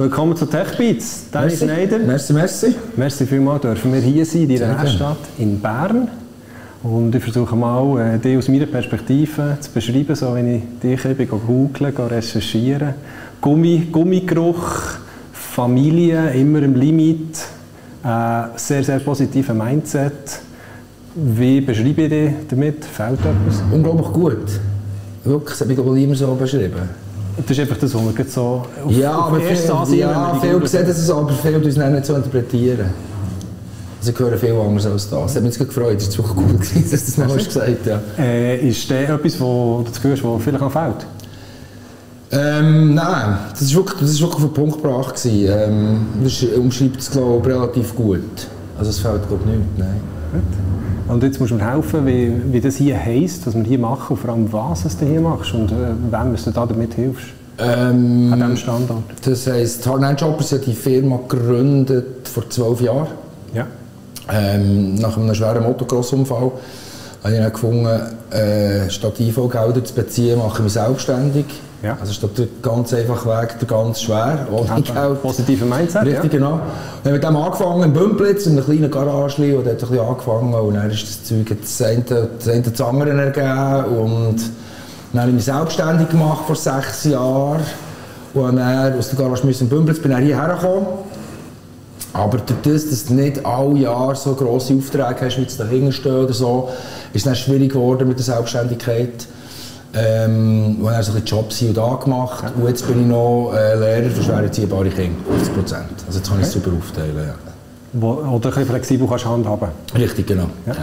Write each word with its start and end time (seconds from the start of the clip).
willkommen 0.00 0.34
zu 0.34 0.46
TechBeats. 0.46 1.26
Danny 1.30 1.54
Schneider. 1.54 1.98
Merci, 1.98 2.32
merci. 2.32 2.74
Merci 2.96 3.26
vielmals, 3.26 3.60
dürfen 3.60 3.92
wir 3.92 4.00
hier 4.00 4.24
sein, 4.24 4.42
in 4.42 4.48
der 4.48 4.72
Innenstadt 4.72 5.18
in 5.36 5.60
Bern. 5.60 6.08
Und 6.82 7.14
ich 7.14 7.22
versuche 7.22 7.54
mal, 7.54 8.14
äh, 8.14 8.18
dich 8.18 8.38
aus 8.38 8.48
meiner 8.48 8.64
Perspektive 8.64 9.58
zu 9.60 9.70
beschreiben, 9.70 10.14
so 10.14 10.34
wie 10.34 10.56
ich 10.56 10.62
dich 10.82 11.04
eben 11.04 11.28
googeln, 11.28 11.94
recherchieren. 11.94 12.94
Gummi, 13.42 13.88
Gummigeruch, 13.92 14.96
Familie, 15.32 16.30
immer 16.30 16.62
im 16.62 16.74
Limit, 16.74 17.36
äh, 18.02 18.42
sehr, 18.56 18.82
sehr 18.82 19.00
positiver 19.00 19.52
Mindset. 19.52 20.40
Wie 21.14 21.60
beschreibe 21.60 22.02
ich 22.02 22.08
dich 22.08 22.30
damit? 22.48 22.84
Fällt 22.86 23.20
etwas? 23.20 23.62
Unglaublich 23.70 24.12
gut. 24.12 24.60
Wirklich, 25.24 25.50
das 25.50 25.60
habe 25.60 25.72
ich 25.72 25.76
glaube 25.76 25.98
ich 25.98 26.04
immer 26.04 26.14
so 26.14 26.34
beschrieben. 26.34 27.09
Das 27.36 27.50
ist 27.50 27.60
einfach 27.60 27.76
das, 27.78 27.94
was 27.94 28.16
wir 28.16 28.24
so 28.26 28.40
auf, 28.84 28.92
ja, 28.92 29.16
auf 29.16 29.26
aber 29.26 29.40
viel, 29.40 29.70
Ansehen, 29.70 29.98
ja, 29.98 30.38
viel 30.40 30.66
sehen 30.66 30.86
das 30.86 31.06
so, 31.06 31.16
aber 31.16 31.32
viele 31.32 31.56
uns 31.58 31.76
nicht 31.76 32.06
so 32.06 32.14
interpretieren. 32.14 32.90
Also 34.00 34.12
ich 34.12 34.18
höre 34.18 34.36
viel 34.38 34.54
anders 34.54 34.86
als 34.86 35.10
das. 35.10 35.20
Das 35.20 35.36
hat 35.36 35.42
mich 35.42 35.56
jetzt 35.56 35.68
gefreut, 35.68 35.98
es 35.98 36.18
war 36.18 36.34
gut, 36.34 36.60
dass 36.60 36.70
du 36.72 36.90
das 36.90 37.18
noch 37.18 37.36
hast 37.36 37.46
gesagt 37.46 37.86
ja. 37.86 38.00
Äh, 38.18 38.68
ist 38.68 38.90
das 38.90 39.08
etwas, 39.08 39.40
wo 39.40 39.84
du 39.84 40.08
hörst, 40.08 40.24
was 40.24 40.42
vielleicht 40.42 40.60
noch 40.60 40.72
fehlt? 40.72 41.06
Ähm, 42.32 42.94
nein, 42.94 43.38
das 43.50 43.74
war 43.74 43.84
wirklich, 43.84 44.00
wirklich 44.00 44.22
auf 44.22 44.40
den 44.40 44.52
Punkt 44.52 44.82
gebracht. 44.82 45.26
Ähm, 45.26 46.06
das 46.22 46.42
umschreibt 46.44 47.00
es, 47.00 47.10
glaube 47.10 47.50
ich, 47.50 47.56
relativ 47.56 47.94
gut. 47.94 48.46
Also 48.78 48.90
es 48.90 49.00
fehlt, 49.00 49.26
glaube 49.28 49.42
ich, 49.44 49.56
nichts, 49.56 49.66
nein. 49.76 50.00
Gut. 50.32 50.59
Und 51.10 51.24
jetzt 51.24 51.40
musst 51.40 51.50
du 51.50 51.56
mir 51.56 51.68
helfen, 51.68 52.06
wie, 52.06 52.32
wie 52.52 52.60
das 52.60 52.76
hier 52.76 52.96
heisst, 52.96 53.44
was 53.46 53.54
wir 53.56 53.64
hier 53.64 53.80
machen 53.80 54.16
und 54.16 54.16
vor 54.16 54.30
allem, 54.30 54.52
was 54.52 54.96
du 54.96 55.06
hier 55.06 55.20
machst 55.20 55.52
und 55.54 55.72
äh, 55.72 55.74
wem 56.10 56.36
du 56.36 56.50
da 56.52 56.66
damit 56.66 56.94
hilfst. 56.94 57.26
Ähm, 57.58 58.32
an 58.32 58.38
diesem 58.38 58.56
Standort. 58.56 59.02
Das 59.24 59.46
heisst, 59.48 59.86
Hard 59.86 60.20
Jobbers 60.20 60.52
hat 60.52 60.66
die 60.66 60.72
Firma 60.72 61.18
gegründet 61.28 62.28
vor 62.28 62.48
zwölf 62.48 62.80
Jahren. 62.80 63.08
Ja. 63.52 63.66
Ähm, 64.32 64.94
nach 64.94 65.16
einem 65.16 65.34
schweren 65.34 65.64
Motocross-Unfall 65.64 66.52
habe 67.24 67.34
ich 67.34 67.40
dann 67.40 67.52
gefunden, 67.52 68.00
äh, 68.30 68.88
statt 68.88 69.18
IV-Gelder 69.18 69.84
zu 69.84 69.94
beziehen, 69.94 70.38
mache 70.38 70.58
ich 70.58 70.64
mich 70.64 70.72
selbstständig. 70.72 71.46
Ja. 71.82 71.96
Also 71.98 72.12
statt 72.12 72.30
der 72.36 72.46
ganz 72.60 72.92
einfache 72.92 73.28
Weg, 73.28 73.58
der 73.58 73.68
ganz 73.68 74.02
schwer, 74.02 74.46
ohne 74.52 74.82
Geld. 74.82 75.22
Positive 75.22 75.64
Mindset, 75.64 76.02
Richtig, 76.02 76.24
ja. 76.24 76.38
genau. 76.38 76.60
Wir 77.02 77.12
haben 77.12 77.12
mit 77.12 77.24
dem 77.24 77.36
angefangen, 77.36 77.82
in 77.84 77.92
Bümplitz, 77.94 78.46
in 78.46 78.52
einem 78.52 78.64
kleinen 78.64 78.90
Garage, 78.90 79.56
und 79.56 79.66
dort 79.66 79.68
ein 79.68 79.76
bisschen 79.76 79.98
angefangen 79.98 80.54
und 80.54 80.74
dann 80.74 80.90
ist 80.90 81.02
das 81.02 81.24
Zeug 81.24 81.56
das 81.58 81.82
eine, 81.82 82.28
das 82.38 82.48
eine 82.48 82.62
das 82.62 82.80
andere 82.82 83.10
ergeben 83.10 83.98
und 83.98 84.36
dann 85.12 85.22
habe 85.22 85.30
ich 85.30 85.36
mich 85.36 85.44
selbstständig 85.44 86.10
gemacht 86.10 86.44
vor 86.46 86.54
sechs 86.54 87.04
Jahren 87.04 87.62
und 88.34 88.56
dann 88.56 88.98
aus 88.98 89.08
der 89.08 89.18
Garage 89.18 89.48
in 89.48 89.68
Bümplitz 89.68 90.00
bin 90.00 90.12
ich 90.12 90.18
hierher 90.18 90.54
gekommen. 90.54 90.86
Aber 92.12 92.38
durch 92.38 92.60
das, 92.62 92.90
dass 92.90 93.06
du 93.06 93.14
nicht 93.14 93.44
alle 93.46 93.78
Jahre 93.78 94.16
so 94.16 94.34
grosse 94.34 94.74
Aufträge 94.74 95.26
hast, 95.26 95.38
wie 95.38 95.44
du 95.44 95.56
dahinter 95.56 95.92
stehen 95.92 96.24
oder 96.24 96.32
so, 96.32 96.68
ist 97.12 97.20
es 97.20 97.24
dann 97.24 97.36
schwierig 97.36 97.72
geworden 97.72 98.08
mit 98.08 98.18
der 98.18 98.24
Selbstständigkeit. 98.24 99.26
Ähm, 99.92 100.76
und 100.80 100.86
dann 100.90 101.02
so 101.02 101.12
ein 101.12 101.24
Jobs 101.24 101.56
hier 101.56 101.70
und 101.70 101.76
da 101.76 101.94
gemacht. 101.96 102.44
Und 102.56 102.68
jetzt 102.68 102.86
bin 102.86 103.00
ich 103.00 103.06
noch 103.06 103.52
äh, 103.52 103.74
Lehrer 103.74 104.10
für 104.10 104.22
schwer 104.22 104.42
erziehbare 104.42 104.88
Kinder, 104.88 105.16
50 105.28 105.54
Prozent. 105.54 105.84
Also 106.06 106.18
jetzt 106.18 106.28
kann 106.28 106.40
ich 106.40 106.46
es 106.46 106.52
super 106.52 106.70
aufteilen. 106.76 107.16
Ja. 107.16 107.34
Wo, 107.92 108.12
oder 108.12 108.34
ein 108.34 108.40
bisschen 108.40 108.66
flexibel 108.66 109.08
kannst 109.08 109.26
handhaben. 109.26 109.68
Richtig, 109.96 110.28
genau. 110.28 110.46
Ja. 110.66 110.74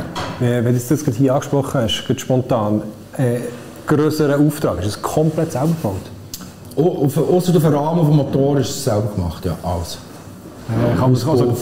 Ja. 0.46 0.64
Wenn 0.64 0.74
du 0.74 0.82
das 0.88 1.04
gerade 1.04 1.18
hier 1.18 1.34
angesprochen 1.34 1.82
hast, 1.82 2.06
gerade 2.06 2.20
spontan, 2.20 2.82
äh, 3.18 3.40
größeren 3.86 4.46
Auftrag, 4.46 4.80
ist 4.82 4.88
es 4.88 5.02
komplett 5.02 5.54
selber 5.54 5.68
gebaut? 5.68 6.02
Oh, 6.76 7.08
außer 7.36 7.54
der 7.54 7.74
Rahmen 7.74 8.06
vom 8.06 8.18
Motor 8.18 8.60
ist 8.60 8.70
es 8.70 8.84
selber 8.84 9.10
gemacht, 9.16 9.44
ja, 9.46 9.56
alles. 9.64 9.98
Äh, 10.70 10.98
kann 10.98 11.14
man 11.14 11.30
also 11.30 11.58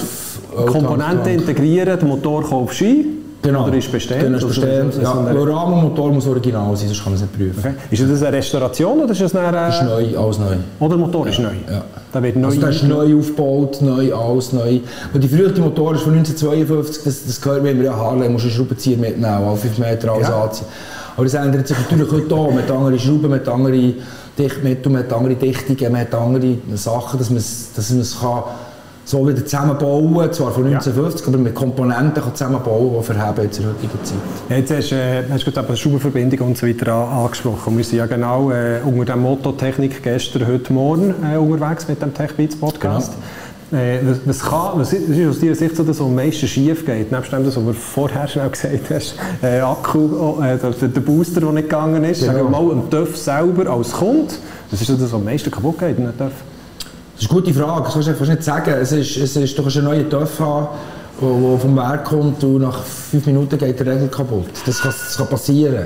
Komponenten 0.65 1.33
integrieren, 1.33 1.99
den 1.99 2.07
Motor 2.07 2.43
kaufst 2.43 2.81
du 2.81 2.85
ein, 2.85 3.05
Genau. 3.45 3.67
Oder 3.67 3.77
ist 3.77 3.91
bestehend? 3.91 4.23
Genau, 4.23 4.37
ist 4.37 4.47
bestehend. 4.47 4.95
Ja, 5.01 5.21
der 5.21 5.47
Rahmenmotor 5.47 6.11
muss 6.11 6.27
original 6.27 6.75
sein, 6.75 6.87
sonst 6.87 7.03
kann 7.03 7.13
man 7.13 7.21
es 7.21 7.21
nicht 7.21 7.37
prüfen. 7.37 7.59
Okay. 7.59 7.73
Ist 7.91 8.09
das 8.09 8.23
eine 8.23 8.37
Restauration 8.37 8.99
oder 8.99 9.11
ist 9.11 9.21
das 9.21 9.35
eine... 9.35 9.51
Das 9.51 9.75
ist 9.75 9.83
neu, 9.83 10.17
alles 10.17 10.39
neu. 10.39 10.55
Oder 10.79 10.89
der 10.89 11.05
Motor 11.05 11.25
ja, 11.25 11.31
ist 11.31 11.39
neu? 11.39 11.49
Ja. 11.69 11.83
Der 12.13 12.23
wird 12.23 12.35
neu 12.37 12.47
also 12.47 12.59
der 12.59 12.69
ist 12.69 12.83
neu 12.83 13.17
aufgebaut, 13.19 13.81
neu, 13.81 14.13
alles 14.13 14.53
neu. 14.53 14.79
Und 15.13 15.23
die 15.23 15.27
frühere 15.27 15.59
Motor 15.59 15.93
ist 15.95 16.01
von 16.01 16.13
1952, 16.13 17.03
das, 17.03 17.25
das 17.25 17.41
gehört 17.41 17.61
mir 17.61 17.71
immer, 17.71 17.83
ja 17.83 17.95
Harley, 17.95 18.29
musst 18.29 18.45
einen 18.45 18.53
Schraubenzieher 18.53 18.97
mitnehmen, 18.97 19.25
alle 19.25 19.55
5 19.55 19.77
Meter 19.77 20.11
alles 20.11 20.27
ja. 20.27 20.43
anziehen. 20.43 20.67
Aber 21.15 21.23
das 21.23 21.33
ändert 21.33 21.67
sich 21.67 21.77
natürlich 21.77 22.11
heute 22.11 22.35
auch, 22.35 22.51
mit 22.51 22.69
anderen 22.69 22.99
Schrauben, 22.99 23.29
mit 23.29 23.47
anderen 23.47 23.93
Dichtmitteln, 24.37 24.95
mit 24.95 25.13
anderen 25.13 25.39
Dichtungen, 25.39 25.91
mit 25.91 26.13
anderen 26.13 26.61
Sachen, 26.75 27.19
dass 27.19 27.29
man 27.29 27.37
es, 27.37 27.69
dass 27.75 27.89
man 27.91 28.01
es 28.01 28.19
kann 28.19 28.43
so 29.05 29.27
wieder 29.27 29.45
zusammenbauen, 29.45 30.33
zwar 30.33 30.51
von 30.51 30.65
1950, 30.65 31.21
ja. 31.21 31.27
aber 31.27 31.37
mit 31.37 31.53
Komponenten 31.53 32.23
kann 32.23 32.35
zusammenbauen, 32.35 32.95
die 32.97 33.03
verheben 33.03 33.45
in 33.45 33.51
der 33.51 33.67
heutigen 33.67 34.03
Zeit. 34.03 34.17
Jetzt 34.49 34.71
hast, 34.73 34.91
äh, 34.91 35.23
hast 35.29 35.45
du 35.45 35.51
gerade 35.51 35.77
Schraubenverbindung 35.77 36.47
und 36.47 36.57
so 36.57 36.67
weiter 36.67 36.91
angesprochen. 36.91 37.77
Wir 37.77 37.83
sind 37.83 37.99
ja 37.99 38.07
genau 38.07 38.49
äh, 38.51 38.79
unter 38.83 39.13
dem 39.13 39.21
Motto 39.21 39.51
Technik 39.51 40.01
gestern, 40.01 40.47
heute 40.47 40.73
Morgen 40.73 41.13
äh, 41.23 41.37
unterwegs 41.37 41.87
mit 41.87 42.01
dem 42.01 42.13
TechBeats 42.13 42.55
Podcast. 42.55 43.13
Genau. 43.69 43.81
Äh, 43.83 43.99
was, 44.03 44.19
was, 44.25 44.39
kann, 44.39 44.79
was 44.79 44.93
ist 44.93 45.27
aus 45.27 45.39
deiner 45.39 45.55
Sicht 45.55 45.75
so, 45.75 45.83
dass 45.83 46.01
am 46.01 46.15
meisten 46.15 46.47
schief 46.47 46.83
geht? 46.85 47.11
Nebst 47.11 47.31
dem, 47.31 47.45
was 47.45 47.53
du 47.53 47.73
vorher 47.73 48.27
schnell 48.27 48.49
gesagt 48.49 48.89
hast, 48.89 49.15
äh, 49.43 49.59
Akku, 49.59 49.99
oh, 49.99 50.41
äh, 50.41 50.57
der, 50.57 50.87
der, 50.87 51.01
Booster, 51.01 51.41
der 51.41 51.51
nicht 51.51 51.69
gegangen 51.69 52.03
ist, 52.03 52.21
genau. 52.21 52.33
sagen 52.33 52.51
wir 52.51 52.61
mal, 52.61 52.71
ein 52.71 52.89
TÜV 52.89 53.17
selber 53.17 53.69
als 53.69 53.91
Kunde, 53.91 54.33
was 54.71 54.81
ist 54.81 54.89
das, 54.89 55.01
was 55.01 55.13
am 55.13 55.23
meisten 55.25 55.51
kaputt 55.51 55.77
geht 55.79 55.97
in 55.97 56.05
TÜV? 56.05 56.31
Das 57.15 57.23
ist 57.23 57.31
eine 57.31 57.41
gute 57.41 57.53
Frage, 57.53 57.83
das 57.85 57.93
kannst 57.93 58.21
du 58.21 58.25
nicht 58.25 58.43
sagen. 58.43 58.71
Es 58.81 58.91
ist, 58.91 59.15
es 59.15 59.35
ist, 59.37 59.57
du 59.57 59.61
kannst 59.61 59.77
einen 59.77 59.85
neuen 59.85 60.09
TÜV 60.09 60.39
haben, 60.39 60.67
der 61.21 61.59
vom 61.59 61.77
Werk 61.77 62.03
kommt 62.03 62.43
und 62.43 62.61
nach 62.61 62.83
fünf 62.83 63.25
Minuten 63.25 63.57
geht 63.57 63.79
der 63.79 63.85
Regel 63.85 64.09
kaputt. 64.09 64.49
Das 64.65 64.81
kann, 64.81 64.91
das 64.91 65.15
kann 65.15 65.27
passieren. 65.27 65.85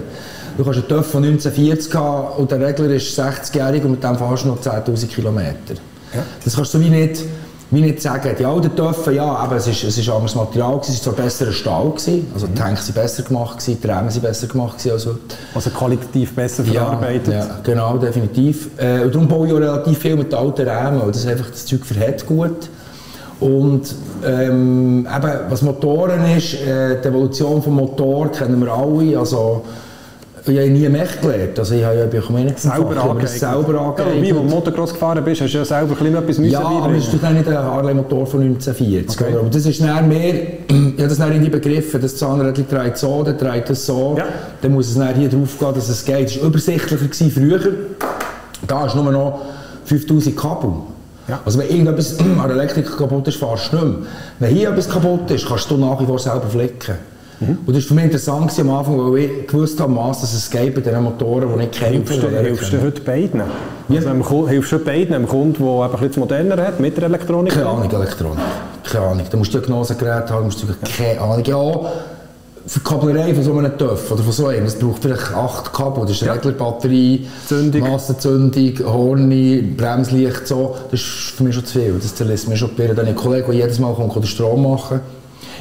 Du 0.57 0.63
kannst 0.63 0.79
einen 0.79 0.87
TÜV 0.87 1.05
von 1.05 1.23
1940 1.23 1.93
haben 1.93 2.41
und 2.41 2.49
der 2.49 2.59
Regler 2.59 2.89
ist 2.89 3.19
60-jährig 3.19 3.83
und 3.83 3.91
mit 3.91 4.03
dem 4.03 4.15
fahrst 4.15 4.43
du 4.43 4.47
noch 4.47 4.59
10'000 4.59 5.07
Kilometer. 5.07 5.75
Ja. 6.15 6.23
Das 6.43 6.55
kannst 6.55 6.73
du 6.73 6.79
wie 6.79 6.89
nicht 6.89 7.23
wie 7.71 7.81
nicht 7.81 8.01
sagen, 8.01 8.35
die 8.37 8.45
alten 8.45 8.75
Töpfe, 8.75 9.13
ja, 9.13 9.25
aber 9.25 9.57
es 9.57 9.67
ist, 9.67 9.83
es 9.83 9.97
ist 9.97 10.09
anderes 10.09 10.33
Material, 10.33 10.77
gewesen, 10.77 10.93
es 10.93 11.05
war 11.05 11.13
zwar 11.13 11.25
besserer 11.25 11.51
Stahl, 11.51 11.89
gewesen, 11.91 12.27
also 12.33 12.47
die 12.47 12.55
Tanks 12.55 12.87
waren 12.87 13.03
besser 13.03 13.23
gemacht, 13.23 13.59
gewesen, 13.59 13.79
die 13.81 13.87
Rämen 13.87 14.09
waren 14.09 14.21
besser 14.21 14.47
gemacht 14.47 14.77
gewesen, 14.79 14.91
also, 14.91 15.15
also 15.53 15.69
qualitativ 15.69 16.33
besser 16.33 16.63
verarbeitet. 16.63 17.33
Ja, 17.33 17.39
ja 17.39 17.59
genau, 17.63 17.97
definitiv. 17.97 18.71
Äh, 18.77 19.01
und 19.03 19.13
darum 19.13 19.27
baue 19.27 19.47
ich 19.47 19.53
auch 19.53 19.59
relativ 19.59 19.99
viel 19.99 20.15
mit 20.15 20.33
alten 20.33 20.67
Rämen, 20.67 21.01
weil 21.01 21.11
das 21.11 21.27
einfach 21.27 21.51
das 21.51 21.65
Zeug 21.65 21.85
verhält 21.85 22.25
gut. 22.25 22.69
Und 23.39 23.95
ähm, 24.25 25.07
eben, 25.15 25.31
was 25.49 25.61
Motoren 25.61 26.25
ist, 26.35 26.55
äh, 26.55 26.99
die 27.01 27.07
Evolution 27.07 27.57
des 27.57 27.67
Motors 27.67 28.37
kennen 28.37 28.59
wir 28.59 28.73
alle, 28.73 29.17
also 29.17 29.63
ich 30.45 30.57
habe 30.57 30.69
nie 30.69 30.87
Mech 30.89 31.21
gelernt. 31.21 31.57
Also 31.59 31.75
ich 31.75 31.83
habe 31.83 31.97
ja 31.97 32.09
selber 32.55 32.97
angeeignet. 32.97 33.29
selber 33.29 33.81
angeeignet. 33.81 34.15
Ja, 34.15 34.21
wie 34.21 34.29
du 34.29 34.43
Motocross 34.43 34.93
gefahren 34.93 35.23
bist, 35.23 35.41
hast 35.41 35.53
du 35.53 35.57
ja 35.57 35.65
selber 35.65 35.93
etwas 35.93 36.37
müssen 36.37 36.45
Ja, 36.45 36.61
aber 36.61 36.93
es 36.95 37.07
ist 37.07 37.13
nicht 37.13 37.47
ein 37.47 37.57
Harley-Motor 37.57 38.25
von 38.25 38.41
1940. 38.41 39.21
Okay. 39.21 39.37
Aber 39.37 39.49
das 39.49 39.65
ist 39.65 39.81
dann 39.81 40.07
mehr, 40.07 40.33
ich 40.67 40.75
habe 40.75 41.07
das 41.07 41.17
dann 41.17 41.31
irgendwie 41.31 41.51
begriffen, 41.51 42.01
das 42.01 42.15
Zahnrädchen 42.17 42.67
dreht 42.67 42.97
so, 42.97 43.23
der 43.23 43.33
dreht 43.33 43.69
das 43.69 43.85
so. 43.85 44.15
Ja. 44.17 44.25
Dann 44.61 44.71
muss 44.71 44.87
es 44.89 44.97
dann 44.97 45.15
hier 45.15 45.29
drauf 45.29 45.57
gehen, 45.59 45.73
dass 45.73 45.89
es 45.89 46.05
geht. 46.05 46.29
Es 46.29 46.39
war 46.41 46.47
übersichtlicher 46.47 47.05
gewesen 47.05 47.31
früher. 47.31 47.73
Da 48.67 48.85
ist 48.85 48.95
nur 48.95 49.11
noch 49.11 49.41
5000 49.85 50.37
Kabel. 50.37 50.71
Ja. 51.27 51.39
Also 51.45 51.59
wenn 51.59 51.69
irgendetwas 51.69 52.19
an 52.19 52.47
der 52.47 52.57
Elektrik 52.57 52.85
kaputt 52.97 53.27
ist, 53.27 53.37
fahrst 53.37 53.71
du 53.71 53.77
nicht 53.77 53.85
mehr. 53.85 54.07
Wenn 54.39 54.55
hier 54.55 54.69
etwas 54.69 54.89
kaputt 54.89 55.29
ist, 55.31 55.47
kannst 55.47 55.69
du 55.69 55.77
nach 55.77 55.99
wie 55.99 56.05
vor 56.05 56.19
selber 56.19 56.47
flicken. 56.47 56.95
Mhm. 57.39 57.59
Und 57.65 57.75
das 57.75 57.83
war 57.83 57.87
für 57.89 57.93
mich 57.93 58.03
interessant 58.05 58.59
am 58.59 58.69
Anfang, 58.71 58.97
weil 58.97 59.19
ich 59.19 59.47
gewusst 59.47 59.79
habe, 59.79 59.93
dass 59.95 60.33
es 60.33 60.49
geht 60.49 60.75
bei 60.75 60.81
den 60.81 61.03
Motoren, 61.03 61.57
die 61.57 61.65
ich 61.65 61.71
kenne. 61.71 61.97
Hilfst 61.97 62.21
du, 62.21 62.29
hilfst 62.29 62.73
du 62.73 62.81
heute 62.81 63.01
beiden? 63.01 63.41
Ja. 63.89 64.01
Also, 64.11 64.47
hilfst 64.47 64.71
du 64.71 64.79
beiden, 64.79 65.15
einem 65.15 65.27
Kunden, 65.27 65.63
der 65.63 65.83
ein 65.83 65.91
bisschen 65.91 66.19
moderner 66.19 66.57
hat, 66.57 66.79
mit 66.79 66.97
der 66.97 67.05
Elektronik? 67.05 67.53
Keine 67.53 67.67
Ahnung, 67.67 67.91
Elektronik. 67.91 68.39
Keine 68.83 69.05
Ahnung. 69.05 69.25
Da 69.29 69.37
musst 69.37 69.53
du 69.53 69.59
Diagnosegerät 69.59 70.29
haben, 70.29 70.45
musst 70.45 70.61
du 70.61 70.67
keine 70.97 71.21
Ahnung. 71.21 71.45
Ja, 71.45 71.91
für 72.67 72.79
die 72.79 72.85
Kablerei 72.85 73.33
von 73.33 73.43
so 73.43 73.57
einem 73.57 73.77
TÜV 73.77 74.11
oder 74.11 74.21
von 74.21 74.31
so 74.31 74.47
einem, 74.47 74.65
das 74.65 74.75
braucht 74.75 75.01
vielleicht 75.01 75.33
acht 75.33 75.73
Kabel. 75.73 76.03
Das 76.03 76.11
ist 76.11 76.21
ja. 76.21 76.33
Reglerbatterie, 76.33 77.25
Zündung. 77.47 77.81
Massenzündung, 77.81 78.73
Horni, 78.85 79.73
Bremslicht, 79.75 80.45
so. 80.45 80.75
Das 80.91 80.99
ist 80.99 81.07
für 81.35 81.45
mich 81.45 81.55
schon 81.55 81.65
zu 81.65 81.79
viel. 81.79 81.95
Das 81.99 82.13
zerlässt 82.13 82.47
mir 82.47 82.57
schon 82.57 82.69
bei 82.75 82.85
Dann 82.87 83.07
ein 83.07 83.15
Kollege, 83.15 83.47
der 83.47 83.55
jedes 83.55 83.79
Mal 83.79 83.93
kommt, 83.93 84.13
den 84.15 84.23
Strom 84.25 84.63
machen 84.63 84.99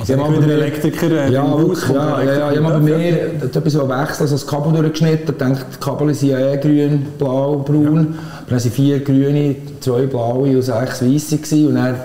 also 0.01 0.13
ja, 0.13 0.33
wieder 0.43 0.53
Elektriker 0.55 1.11
äh, 1.11 1.33
ja, 1.33 1.59
wirklich, 1.59 1.89
ja, 1.89 2.23
ja, 2.23 2.33
ja, 2.39 2.53
ich 2.53 2.59
habe 2.59 2.75
bei 2.75 2.79
mir 2.81 3.19
etwas 3.43 3.65
wechseln, 3.65 3.89
also 3.89 4.27
das 4.27 4.47
Kabel 4.47 4.73
durchgeschnitten, 4.73 5.31
ich 5.31 5.37
denke, 5.45 5.61
die 5.75 5.79
Kabel 5.85 6.15
sind 6.15 6.29
ja 6.31 6.39
eh 6.39 6.57
grün, 6.59 7.07
blau, 7.19 7.57
braun. 7.59 7.85
Ja. 7.85 8.19
Dann 8.49 8.61
waren 8.63 8.71
vier 8.71 9.01
grüne, 9.01 9.57
zwei 9.81 10.07
blaue 10.07 10.57
und 10.57 10.63
sechs 10.63 11.03
weiße 11.03 11.69
und 11.69 11.75
dann, 11.75 11.97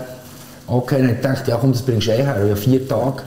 okay, 0.67 1.01
dann 1.01 1.21
dachte 1.21 1.41
ich, 1.43 1.47
ja 1.49 1.57
komm, 1.59 1.71
das 1.71 1.81
bringst 1.81 2.07
du 2.07 2.11
eh 2.11 2.15
her. 2.23 2.35
Ich 2.43 2.49
habe 2.49 2.55
vier 2.55 2.87
Tage 2.87 3.21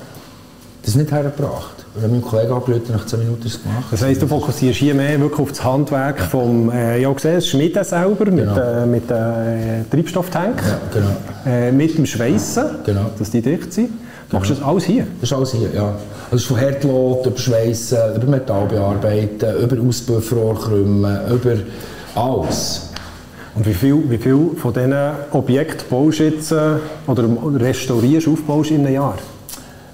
das 0.84 0.94
nicht 0.94 1.10
hergebracht. 1.10 1.74
Ich 1.96 2.02
habe 2.02 2.12
meinen 2.12 2.22
Kollegen 2.22 2.52
angerufen, 2.52 2.92
nach 2.92 3.06
10 3.06 3.18
Minuten 3.20 3.46
es 3.46 3.60
gemacht. 3.62 3.84
Das 3.90 4.02
heisst, 4.04 4.20
du 4.20 4.26
fokussierst 4.26 4.78
hier 4.78 4.94
mehr 4.94 5.18
wirklich 5.18 5.40
auf 5.40 5.48
das 5.48 5.64
Handwerk 5.64 6.20
vom, 6.20 6.70
äh, 6.70 7.00
ja 7.00 7.10
gesehen, 7.10 7.40
Schmieden 7.40 7.82
selber 7.84 8.26
mit, 8.30 8.44
Genau. 8.44 8.60
äh, 8.60 8.86
mit 8.86 9.10
äh, 9.10 9.82
Treibstofftank, 9.90 10.62
Ja, 10.62 10.78
genau. 10.92 11.56
äh, 11.56 11.72
mit 11.72 11.96
dem 11.96 12.04
Schweissen, 12.06 12.64
Genau. 12.84 13.06
dass 13.18 13.30
die 13.30 13.40
dicht 13.40 13.72
sind. 13.72 13.90
Machst 14.32 14.50
du 14.50 14.54
das 14.54 14.62
alles 14.62 14.84
hier? 14.84 15.06
Das 15.20 15.30
ist 15.30 15.36
alles 15.36 15.52
hier, 15.52 15.70
ja. 15.74 15.94
Also 16.30 16.36
es 16.36 16.42
ist 16.42 16.48
von 16.48 16.56
Herdlot, 16.56 17.26
über 17.26 17.38
Schweissen, 17.38 17.98
über 18.16 18.26
Metall 18.26 18.66
bearbeiten, 18.66 19.62
über 19.62 19.88
Auspuffrohrkrümmen, 19.88 21.30
über 21.30 21.56
alles. 22.14 22.90
Und 23.54 23.66
wie 23.66 23.74
viel, 23.74 24.10
wie 24.10 24.18
viel 24.18 24.50
von 24.56 24.72
diesen 24.72 24.94
Objekten 25.32 25.88
baust 25.88 26.18
du 26.18 26.24
jetzt 26.24 26.52
äh, 26.52 26.74
oder 27.06 27.28
restaurierst, 27.58 28.28
aufbaust 28.28 28.70
in 28.70 28.84
einem 28.84 28.94
Jahr? 28.94 29.16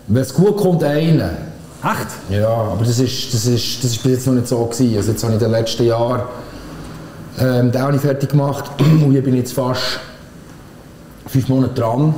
Wenn 0.09 0.23
es 0.23 0.33
gut 0.33 0.57
kommt, 0.57 0.83
einen. 0.83 1.21
Echt? 1.21 2.09
Ja, 2.31 2.49
aber 2.49 2.85
das 2.85 2.99
ist, 2.99 3.35
das 3.35 3.47
ist, 3.47 3.85
das 3.85 3.91
ist 3.91 4.03
bis 4.03 4.13
jetzt 4.13 4.27
noch 4.27 4.35
nicht 4.35 4.49
so 4.49 4.65
gewesen. 4.65 4.97
Also 4.97 5.13
jetzt 5.13 5.23
habe 5.23 5.35
ich 5.35 5.41
in 5.41 5.45
den 5.45 5.53
letzten 5.53 5.85
Jahren 5.85 6.23
ähm, 7.39 7.73
den 7.73 7.81
habe 7.81 7.97
ich 7.97 8.03
fertig 8.03 8.31
gemacht 8.31 8.65
und 8.79 9.11
hier 9.11 9.23
bin 9.23 9.35
ich 9.35 9.41
jetzt 9.41 9.55
fast 9.55 10.01
fünf 11.27 11.49
Monate 11.49 11.75
dran. 11.75 12.15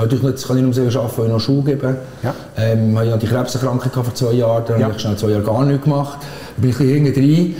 Natürlich 0.00 0.22
nicht, 0.24 0.34
das 0.36 0.46
kann 0.48 0.56
ich 0.56 0.62
nur 0.62 0.72
sehr 0.72 0.86
arbeiten, 1.00 1.12
weil 1.18 1.26
ich 1.26 1.32
noch 1.32 1.40
Schule 1.40 1.62
gebe. 1.62 1.96
Ja. 2.22 2.34
Ähm, 2.56 2.92
ich 2.92 3.10
hatte 3.10 3.18
die 3.18 3.26
Krebserkrankung 3.26 4.04
vor 4.04 4.14
zwei 4.14 4.32
Jahren, 4.32 4.64
dann 4.66 4.80
Ja. 4.80 4.86
habe 4.86 4.94
ich 4.96 5.02
schnell 5.02 5.16
zwei 5.16 5.28
Jahre 5.30 5.42
gar 5.42 5.64
nichts 5.64 5.84
gemacht. 5.84 6.18
Da 6.56 6.60
bin 6.60 6.70
ich 6.70 6.80
ein 6.80 7.04
bisschen 7.12 7.24
rein. 7.24 7.56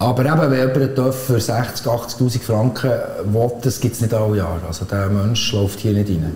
Aber 0.00 0.24
eben, 0.26 0.50
wenn 0.50 0.74
jemand 0.90 1.14
für 1.14 1.36
60'000, 1.40 1.86
80'000 1.88 2.42
Franken 2.42 2.90
will, 3.32 3.50
das 3.62 3.78
gibt 3.80 3.94
es 3.94 4.00
nicht 4.00 4.12
alle 4.12 4.36
Jahre. 4.38 4.58
Also 4.66 4.84
der 4.84 5.08
Mensch 5.08 5.52
läuft 5.52 5.78
hier 5.80 5.92
nicht 5.92 6.10
rein. 6.10 6.32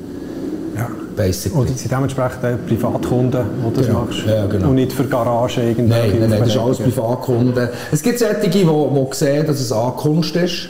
Ja. 0.76 0.88
Basically. 1.16 1.61
Und 1.61 1.76
sind 1.76 1.90
dementsprechend 1.90 2.44
äh, 2.44 2.56
Privatkunden, 2.56 3.43
die 3.69 3.76
das 3.76 3.87
Genau. 3.88 4.02
machst? 4.02 4.20
Ja, 4.25 4.46
genau. 4.46 4.69
Und 4.69 4.76
nicht 4.76 4.93
für 4.93 5.04
Garagen 5.04 5.69
irgendwelche 5.69 6.11
Nein, 6.11 6.20
nein, 6.20 6.31
nein, 6.31 6.38
das 6.40 6.49
ist 6.50 6.56
alles? 6.58 6.78
Privatkunden. 6.78 7.69
Es 7.90 8.00
gibt 8.00 8.20
solche, 8.20 8.37
die, 8.49 8.49
die 8.50 8.66
sehen, 9.12 9.44
dass 9.44 9.58
es 9.58 9.72
A, 9.72 9.90
Kunst 9.90 10.37
ist. 10.37 10.69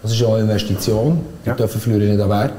Das 0.00 0.12
ist 0.12 0.20
ja 0.20 0.28
eine 0.28 0.42
Investition. 0.42 1.20
Die 1.44 1.48
Ja. 1.48 1.54
dürfen 1.56 1.80
verlieren 1.80 2.12
nicht 2.12 2.22
an 2.22 2.30
Wert. 2.30 2.52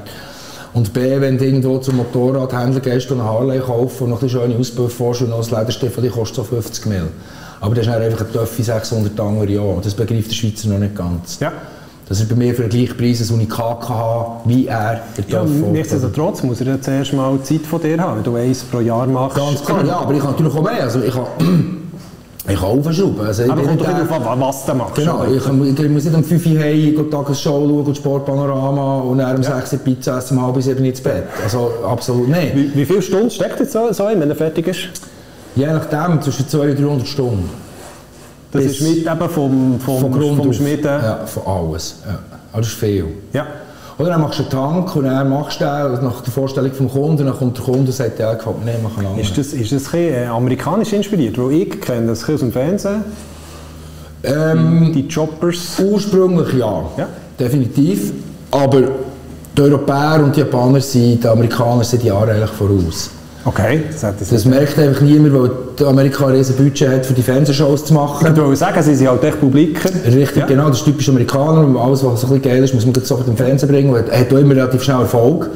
Und 0.72 0.92
B, 0.92 1.20
wenn 1.20 1.36
du 1.36 1.44
irgendwo 1.44 1.78
zum 1.78 1.96
Motorradhändler 1.96 2.80
gehst 2.80 3.10
und 3.10 3.20
einen 3.20 3.28
Harley 3.28 3.58
kaufst 3.58 4.00
und 4.00 4.10
noch 4.10 4.22
ein 4.22 4.28
schöne 4.28 4.56
Auspuff 4.56 5.00
willst 5.00 5.22
und 5.22 5.30
noch 5.30 5.44
ein 5.44 5.58
Lederstiefel, 5.58 6.02
die 6.02 6.10
kostet 6.10 6.36
so 6.36 6.44
50 6.44 6.86
Mil. 6.86 7.08
Aber 7.60 7.74
das 7.74 7.86
ist 7.86 7.92
dann 7.92 8.02
einfach 8.02 8.24
ein 8.24 8.32
Töffi 8.32 8.62
600 8.62 9.16
Tanger 9.16 9.42
im 9.42 9.48
Jahr. 9.48 9.76
Das 9.82 9.94
begreift 9.94 10.30
der 10.30 10.34
Schweizer 10.34 10.68
noch 10.68 10.78
nicht 10.78 10.94
ganz. 10.94 11.40
Ja. 11.40 11.52
Das 12.08 12.18
ist 12.18 12.28
bei 12.28 12.34
mir 12.34 12.54
für 12.54 12.62
den 12.62 12.70
gleichen 12.70 12.96
Preis 12.96 13.30
ein 13.30 13.34
Unikat 13.34 13.88
haben, 13.88 14.48
wie 14.50 14.66
er 14.66 15.00
den 15.16 15.24
Ja, 15.28 15.44
nichtsdestotrotz 15.44 16.42
muss 16.42 16.60
er 16.60 16.66
ja 16.66 16.80
zuerst 16.80 17.12
mal 17.12 17.40
Zeit 17.42 17.60
von 17.60 17.80
dir 17.80 18.00
haben, 18.00 18.16
wenn 18.16 18.24
du 18.24 18.34
eins 18.34 18.64
pro 18.64 18.80
Jahr 18.80 19.06
machst. 19.06 19.36
Ganz 19.36 19.64
klar, 19.64 19.84
ja, 19.84 19.98
aber 19.98 20.14
ich 20.14 20.20
kann 20.20 20.32
natürlich 20.32 20.54
auch 20.54 20.62
mehr. 20.62 20.82
Also 20.82 21.02
ich 21.02 21.14
kann, 21.14 21.26
ich 22.48 22.58
kann 22.58 22.64
aufschrauben. 22.78 23.26
Also 23.26 23.42
ich 23.44 23.50
Aber 23.50 23.62
kommt 23.62 23.80
doch 23.80 23.86
darauf 23.86 24.28
an, 24.28 24.40
was 24.40 24.64
du 24.66 24.74
machst. 24.74 24.94
Genau, 24.96 25.24
ich, 25.24 25.44
kann- 25.44 25.62
ich 25.76 25.88
muss 25.88 26.04
nicht 26.04 26.14
um 26.16 26.24
5 26.24 26.46
Uhr 26.46 26.58
heim, 26.58 26.94
die 26.96 27.10
Tagesschau 27.10 27.60
schauen, 27.66 27.84
und 27.84 27.96
Sportpanorama 27.96 29.00
und 29.00 29.18
dann 29.18 29.36
um 29.36 29.42
6 29.42 29.72
Uhr 29.74 29.78
Pizza 29.80 30.18
essen, 30.18 30.38
um 30.38 30.44
halb 30.46 30.62
sieben 30.62 30.84
ins 30.84 31.00
Bett. 31.00 31.24
Also 31.44 31.70
absolut 31.86 32.28
nicht. 32.28 32.54
Wie, 32.56 32.74
wie 32.74 32.84
viele 32.86 33.02
Stunden 33.02 33.30
steckt 33.30 33.60
jetzt 33.60 33.72
so, 33.72 33.92
so 33.92 34.04
ein, 34.04 34.18
wenn 34.20 34.30
er 34.30 34.36
fertig 34.36 34.66
ist? 34.68 34.78
Je 35.54 35.66
nachdem, 35.66 36.22
zwischen 36.22 36.48
200 36.48 36.78
und 36.78 36.84
300 36.86 37.06
Stunden. 37.08 37.50
Das 38.52 38.62
Bis- 38.64 38.80
ist 38.80 38.88
mit 38.88 38.98
eben 39.06 39.28
vom, 39.30 39.78
vom, 39.80 40.12
vom 40.12 40.40
auf. 40.48 40.54
Schmieden. 40.54 40.84
Ja, 40.84 41.20
von 41.26 41.42
alles. 41.46 41.96
Ja. 42.06 42.18
Aber 42.52 42.62
das 42.62 42.70
ist 42.70 42.78
viel. 42.78 43.04
Ja. 43.32 43.46
Oder 44.00 44.10
dann 44.10 44.22
machst 44.22 44.38
du 44.38 44.42
einen 44.44 44.50
Tank 44.50 44.96
und 44.96 45.04
dann 45.04 45.28
machst 45.28 45.60
du 45.60 45.64
den 45.64 46.04
nach 46.04 46.22
der 46.22 46.32
Vorstellung 46.32 46.72
vom 46.72 46.88
Kunden, 46.90 47.26
dann 47.26 47.36
kommt 47.36 47.56
der 47.58 47.64
Kunde 47.64 47.80
und 47.80 47.92
sagt, 47.92 48.18
ja, 48.18 48.32
gefällt 48.32 48.58
mir 48.60 48.64
nicht, 48.72 48.82
mach 48.82 48.96
einen 48.96 49.06
anderen. 49.08 49.20
Ist 49.26 49.36
das, 49.36 49.52
ist 49.52 49.72
das 49.72 49.92
ein 49.92 50.00
äh, 50.00 50.26
amerikanisch 50.26 50.92
inspiriert? 50.94 51.36
Weil 51.38 51.52
ich 51.52 51.80
kenne 51.80 52.06
das 52.06 52.28
aus 52.28 52.40
dem 52.40 52.50
Fernsehen. 52.50 53.04
Ähm, 54.22 54.92
Die 54.94 55.06
Choppers. 55.06 55.78
ursprünglich 55.78 56.54
ja, 56.54 56.82
Ja. 56.96 57.08
definitiv. 57.38 58.12
Aber 58.50 58.80
die 59.56 59.60
Europäer 59.62 60.20
und 60.24 60.34
die 60.34 60.40
Japaner 60.40 60.80
sind, 60.80 61.22
die 61.22 61.28
Amerikaner 61.28 61.84
sind 61.84 62.02
Jahre 62.02 62.32
eigentlich 62.32 62.50
voraus. 62.50 63.10
Okay, 63.44 63.84
das 63.90 64.02
hat 64.04 64.20
das 64.20 64.28
Das 64.28 64.44
merkt 64.44 64.78
einfach 64.78 65.00
niemand, 65.00 65.32
weil 65.32 65.50
die 65.78 65.84
Amerika 65.84 66.26
ein 66.26 66.32
riesen 66.34 66.56
Budget 66.56 66.88
hat, 66.88 67.06
für 67.06 67.14
die 67.14 67.22
Fernsehshows 67.22 67.86
zu 67.86 67.94
machen. 67.94 68.26
Ich 68.34 68.36
wollte 68.40 68.56
sagen, 68.56 68.82
sie 68.82 68.94
sind 68.94 69.08
halt 69.08 69.24
echt 69.24 69.40
Publiker. 69.40 69.88
Richtig, 70.04 70.36
Ja. 70.36 70.46
genau, 70.46 70.68
das 70.68 70.78
ist 70.78 70.84
typisch 70.84 71.08
Amerikaner. 71.08 71.60
Alles, 71.80 72.04
was 72.04 72.20
so 72.20 72.26
ein 72.26 72.34
bisschen 72.34 72.42
geil 72.42 72.62
ist, 72.64 72.74
muss 72.74 72.84
man 72.84 72.94
sofort 72.94 73.26
im 73.28 73.36
Fernsehen 73.36 73.68
bringen. 73.70 73.90
Und 73.94 74.10
hat 74.12 74.32
auch 74.32 74.36
immer 74.36 74.54
relativ 74.54 74.82
schnell 74.82 75.00
Erfolg. 75.00 75.48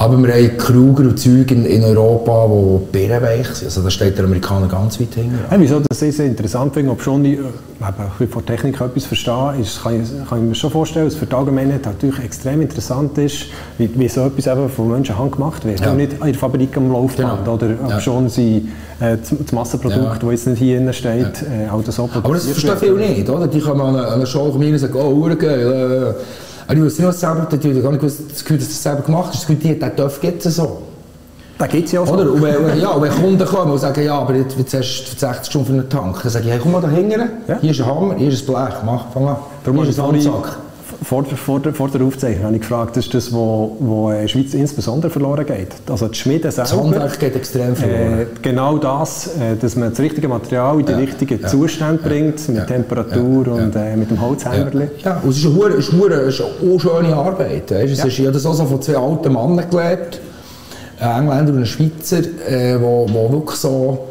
Aber 0.00 0.16
wir 0.16 0.32
haben 0.32 0.56
Kruger 0.58 1.02
und 1.02 1.18
Zeug 1.18 1.50
in, 1.50 1.66
in 1.66 1.82
Europa, 1.82 2.46
die 2.46 2.92
bärenweich 2.92 3.48
sind. 3.48 3.66
Also 3.66 3.82
da 3.82 3.90
steht 3.90 4.16
der 4.16 4.26
Amerikaner 4.26 4.68
ganz 4.68 5.00
weit 5.00 5.12
hinten. 5.12 5.40
Ja, 5.50 5.58
wieso 5.58 5.80
das 5.80 5.98
sehr, 5.98 6.12
sehr 6.12 6.26
interessant 6.26 6.72
finde, 6.72 6.92
ob 6.92 7.02
schon 7.02 7.24
ich 7.24 7.32
äh, 7.32 7.38
eben, 7.40 7.48
ein 7.80 7.94
bisschen 8.16 8.28
von 8.28 8.46
Technik 8.46 8.80
etwas 8.80 9.06
verstehe, 9.06 9.54
ist, 9.60 9.82
kann, 9.82 10.00
ich, 10.00 10.08
kann 10.28 10.38
ich 10.38 10.48
mir 10.50 10.54
schon 10.54 10.70
vorstellen, 10.70 11.06
dass 11.06 11.14
es 11.14 11.18
für 11.18 11.26
die 11.26 11.34
Allgemeinheit 11.34 11.84
natürlich 11.84 12.20
extrem 12.22 12.60
interessant 12.60 13.18
ist, 13.18 13.46
wie, 13.78 13.90
wie 13.92 14.06
so 14.06 14.20
etwas 14.20 14.46
eben 14.46 14.68
von 14.68 14.88
Menschenhand 14.88 15.32
gemacht 15.32 15.64
wird. 15.64 15.80
Ja. 15.80 15.90
Und 15.90 15.96
nicht 15.96 16.12
in 16.12 16.20
der 16.20 16.34
Fabrik 16.34 16.76
am 16.76 16.92
Laufband. 16.92 17.44
Genau. 17.44 17.54
Oder 17.54 17.70
ob 17.82 17.90
Ja. 17.90 18.00
schon 18.00 18.28
sie, 18.28 18.68
äh, 19.00 19.16
das, 19.16 19.34
das 19.36 19.50
Massenprodukt, 19.50 20.00
Ja. 20.00 20.14
das 20.14 20.30
jetzt 20.30 20.46
nicht 20.46 20.58
hier 20.60 20.92
steht, 20.92 21.42
äh, 21.42 21.68
halt 21.72 21.92
so 21.92 22.08
Aber 22.14 22.34
das 22.34 22.46
verstehen 22.46 22.76
viele 22.78 22.94
nicht, 22.98 23.28
oder? 23.28 23.48
Die 23.48 23.58
kommen 23.58 23.80
an 23.80 23.96
eine, 23.96 24.06
an 24.06 24.12
eine 24.14 24.26
Show 24.28 24.48
rein 24.50 24.74
und 24.74 24.78
sagen, 24.78 24.94
oh, 24.94 25.28
geil. 25.36 26.14
Äh. 26.68 26.72
Aber 26.72 26.86
ich 26.86 26.98
nicht, 26.98 27.02
was 27.08 27.20
selber, 27.20 27.40
haben 27.42 27.82
gar 27.82 27.90
nicht 27.90 28.00
gewusst, 28.00 28.20
das 28.30 28.40
Gefühl, 28.44 28.58
dass 28.58 28.68
das 28.68 28.82
selber 28.82 29.02
gemacht 29.02 29.34
ist. 29.34 29.42
Das 29.42 29.46
Gefühl, 29.48 29.74
der 29.74 29.96
Töpf 29.96 30.20
gibt 30.20 30.44
es 30.44 30.56
so. 30.56 30.82
Da 31.58 31.66
gibt 31.66 31.86
es 31.86 31.92
ja 31.92 32.00
auch 32.00 32.06
so. 32.06 32.14
Oder? 32.14 32.32
Und 32.32 32.42
wenn, 32.42 32.80
ja, 32.80 32.90
und 32.90 33.02
wenn 33.02 33.10
Kunden 33.10 33.44
kommen 33.44 33.72
und 33.72 33.78
sagen, 33.78 34.04
ja, 34.04 34.18
aber 34.18 34.34
jetzt, 34.36 34.56
jetzt 34.56 34.74
hast 34.74 35.12
du 35.14 35.18
60 35.18 35.46
Stunden 35.46 35.66
für 35.66 35.72
einen 35.72 35.88
Tank, 35.88 36.22
dann 36.22 36.30
sage 36.30 36.44
ich, 36.44 36.52
hey, 36.52 36.60
komm 36.62 36.72
mal 36.72 36.80
da 36.80 36.88
hinten, 36.88 37.20
Ja. 37.48 37.58
hier 37.60 37.70
ist 37.72 37.80
ein 37.80 37.86
Hammer, 37.86 38.14
hier 38.14 38.28
ist 38.28 38.48
ein 38.48 38.54
Blech, 38.54 38.74
mach, 38.84 39.10
fang 39.12 39.26
an. 39.26 39.36
Darum 39.64 39.80
hier 39.80 39.88
ist 39.90 39.98
ein 39.98 40.04
vorhin 40.04 40.32
Handsack. 40.32 40.56
Vor, 41.02 41.24
vor, 41.24 41.60
der, 41.60 41.72
vor 41.74 41.88
der 41.88 42.02
Aufzeichnung 42.02 42.44
habe 42.46 42.54
ich 42.56 42.60
gefragt, 42.62 42.96
das 42.96 43.06
ist 43.06 43.14
das, 43.14 43.32
wo, 43.32 43.76
wo 43.78 44.10
in 44.10 44.22
der 44.22 44.28
Schweiz 44.28 44.52
insbesondere 44.54 45.10
verloren 45.10 45.46
geht. 45.46 45.68
Also 45.88 46.08
die 46.08 46.18
Schmiede 46.18 46.50
selber. 46.50 46.70
Das 46.70 46.76
Handwerk 46.78 47.20
geht 47.20 47.36
extrem 47.36 47.76
verloren. 47.76 48.20
Äh, 48.20 48.26
genau 48.42 48.78
das, 48.78 49.28
äh, 49.36 49.56
dass 49.60 49.76
man 49.76 49.90
das 49.90 50.00
richtige 50.00 50.26
Material 50.28 50.80
in 50.80 50.86
den 50.86 50.98
Ja, 50.98 51.04
richtigen 51.04 51.40
ja, 51.40 51.46
Zustand 51.48 52.02
bringt, 52.02 52.48
mit 52.48 52.56
ja, 52.58 52.64
Temperatur 52.64 53.46
ja, 53.46 53.52
und 53.52 53.76
äh, 53.76 53.96
mit 53.96 54.10
dem 54.10 54.20
Holzhämmerli. 54.20 54.88
Ja, 55.04 55.20
und 55.22 55.30
es 55.30 55.38
ist 55.38 55.46
eine, 55.46 55.54
hure- 55.54 55.74
ist 55.74 55.92
eine, 55.92 56.02
hure- 56.02 56.14
es 56.22 56.34
ist 56.34 56.40
eine 56.44 56.72
unschöne 56.72 57.14
Arbeit. 57.16 57.70
Weißt? 57.70 57.92
Es 57.92 57.98
Ja. 57.98 58.04
ist, 58.06 58.18
ich 58.18 58.24
habe 58.26 58.32
das 58.32 58.44
auch 58.46 58.54
so 58.54 58.64
von 58.66 58.82
zwei 58.82 58.96
alten 58.96 59.32
Männern 59.32 59.70
gelernt, 59.70 60.20
ein 61.00 61.22
Engländer 61.22 61.52
und 61.52 61.58
ein 61.60 61.66
Schweizer, 61.66 62.18
äh, 62.48 62.80
wo, 62.80 63.06
wo 63.08 63.32
wirklich 63.32 63.56
so 63.60 64.08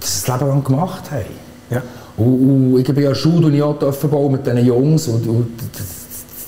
das 0.00 0.26
Leben 0.28 0.48
lang 0.48 0.62
gemacht 0.64 1.04
haben. 1.10 1.82
Und, 2.16 2.74
und 2.74 2.78
ich 2.80 2.86
bin 2.86 3.02
ja 3.04 3.14
Schule 3.14 3.46
und 3.46 3.54
ich 3.54 3.62
auch 3.62 3.74
bauen 3.74 4.32
mit 4.32 4.46
diesen 4.46 4.64
Jungs 4.64 5.08
und, 5.08 5.26
und 5.26 5.46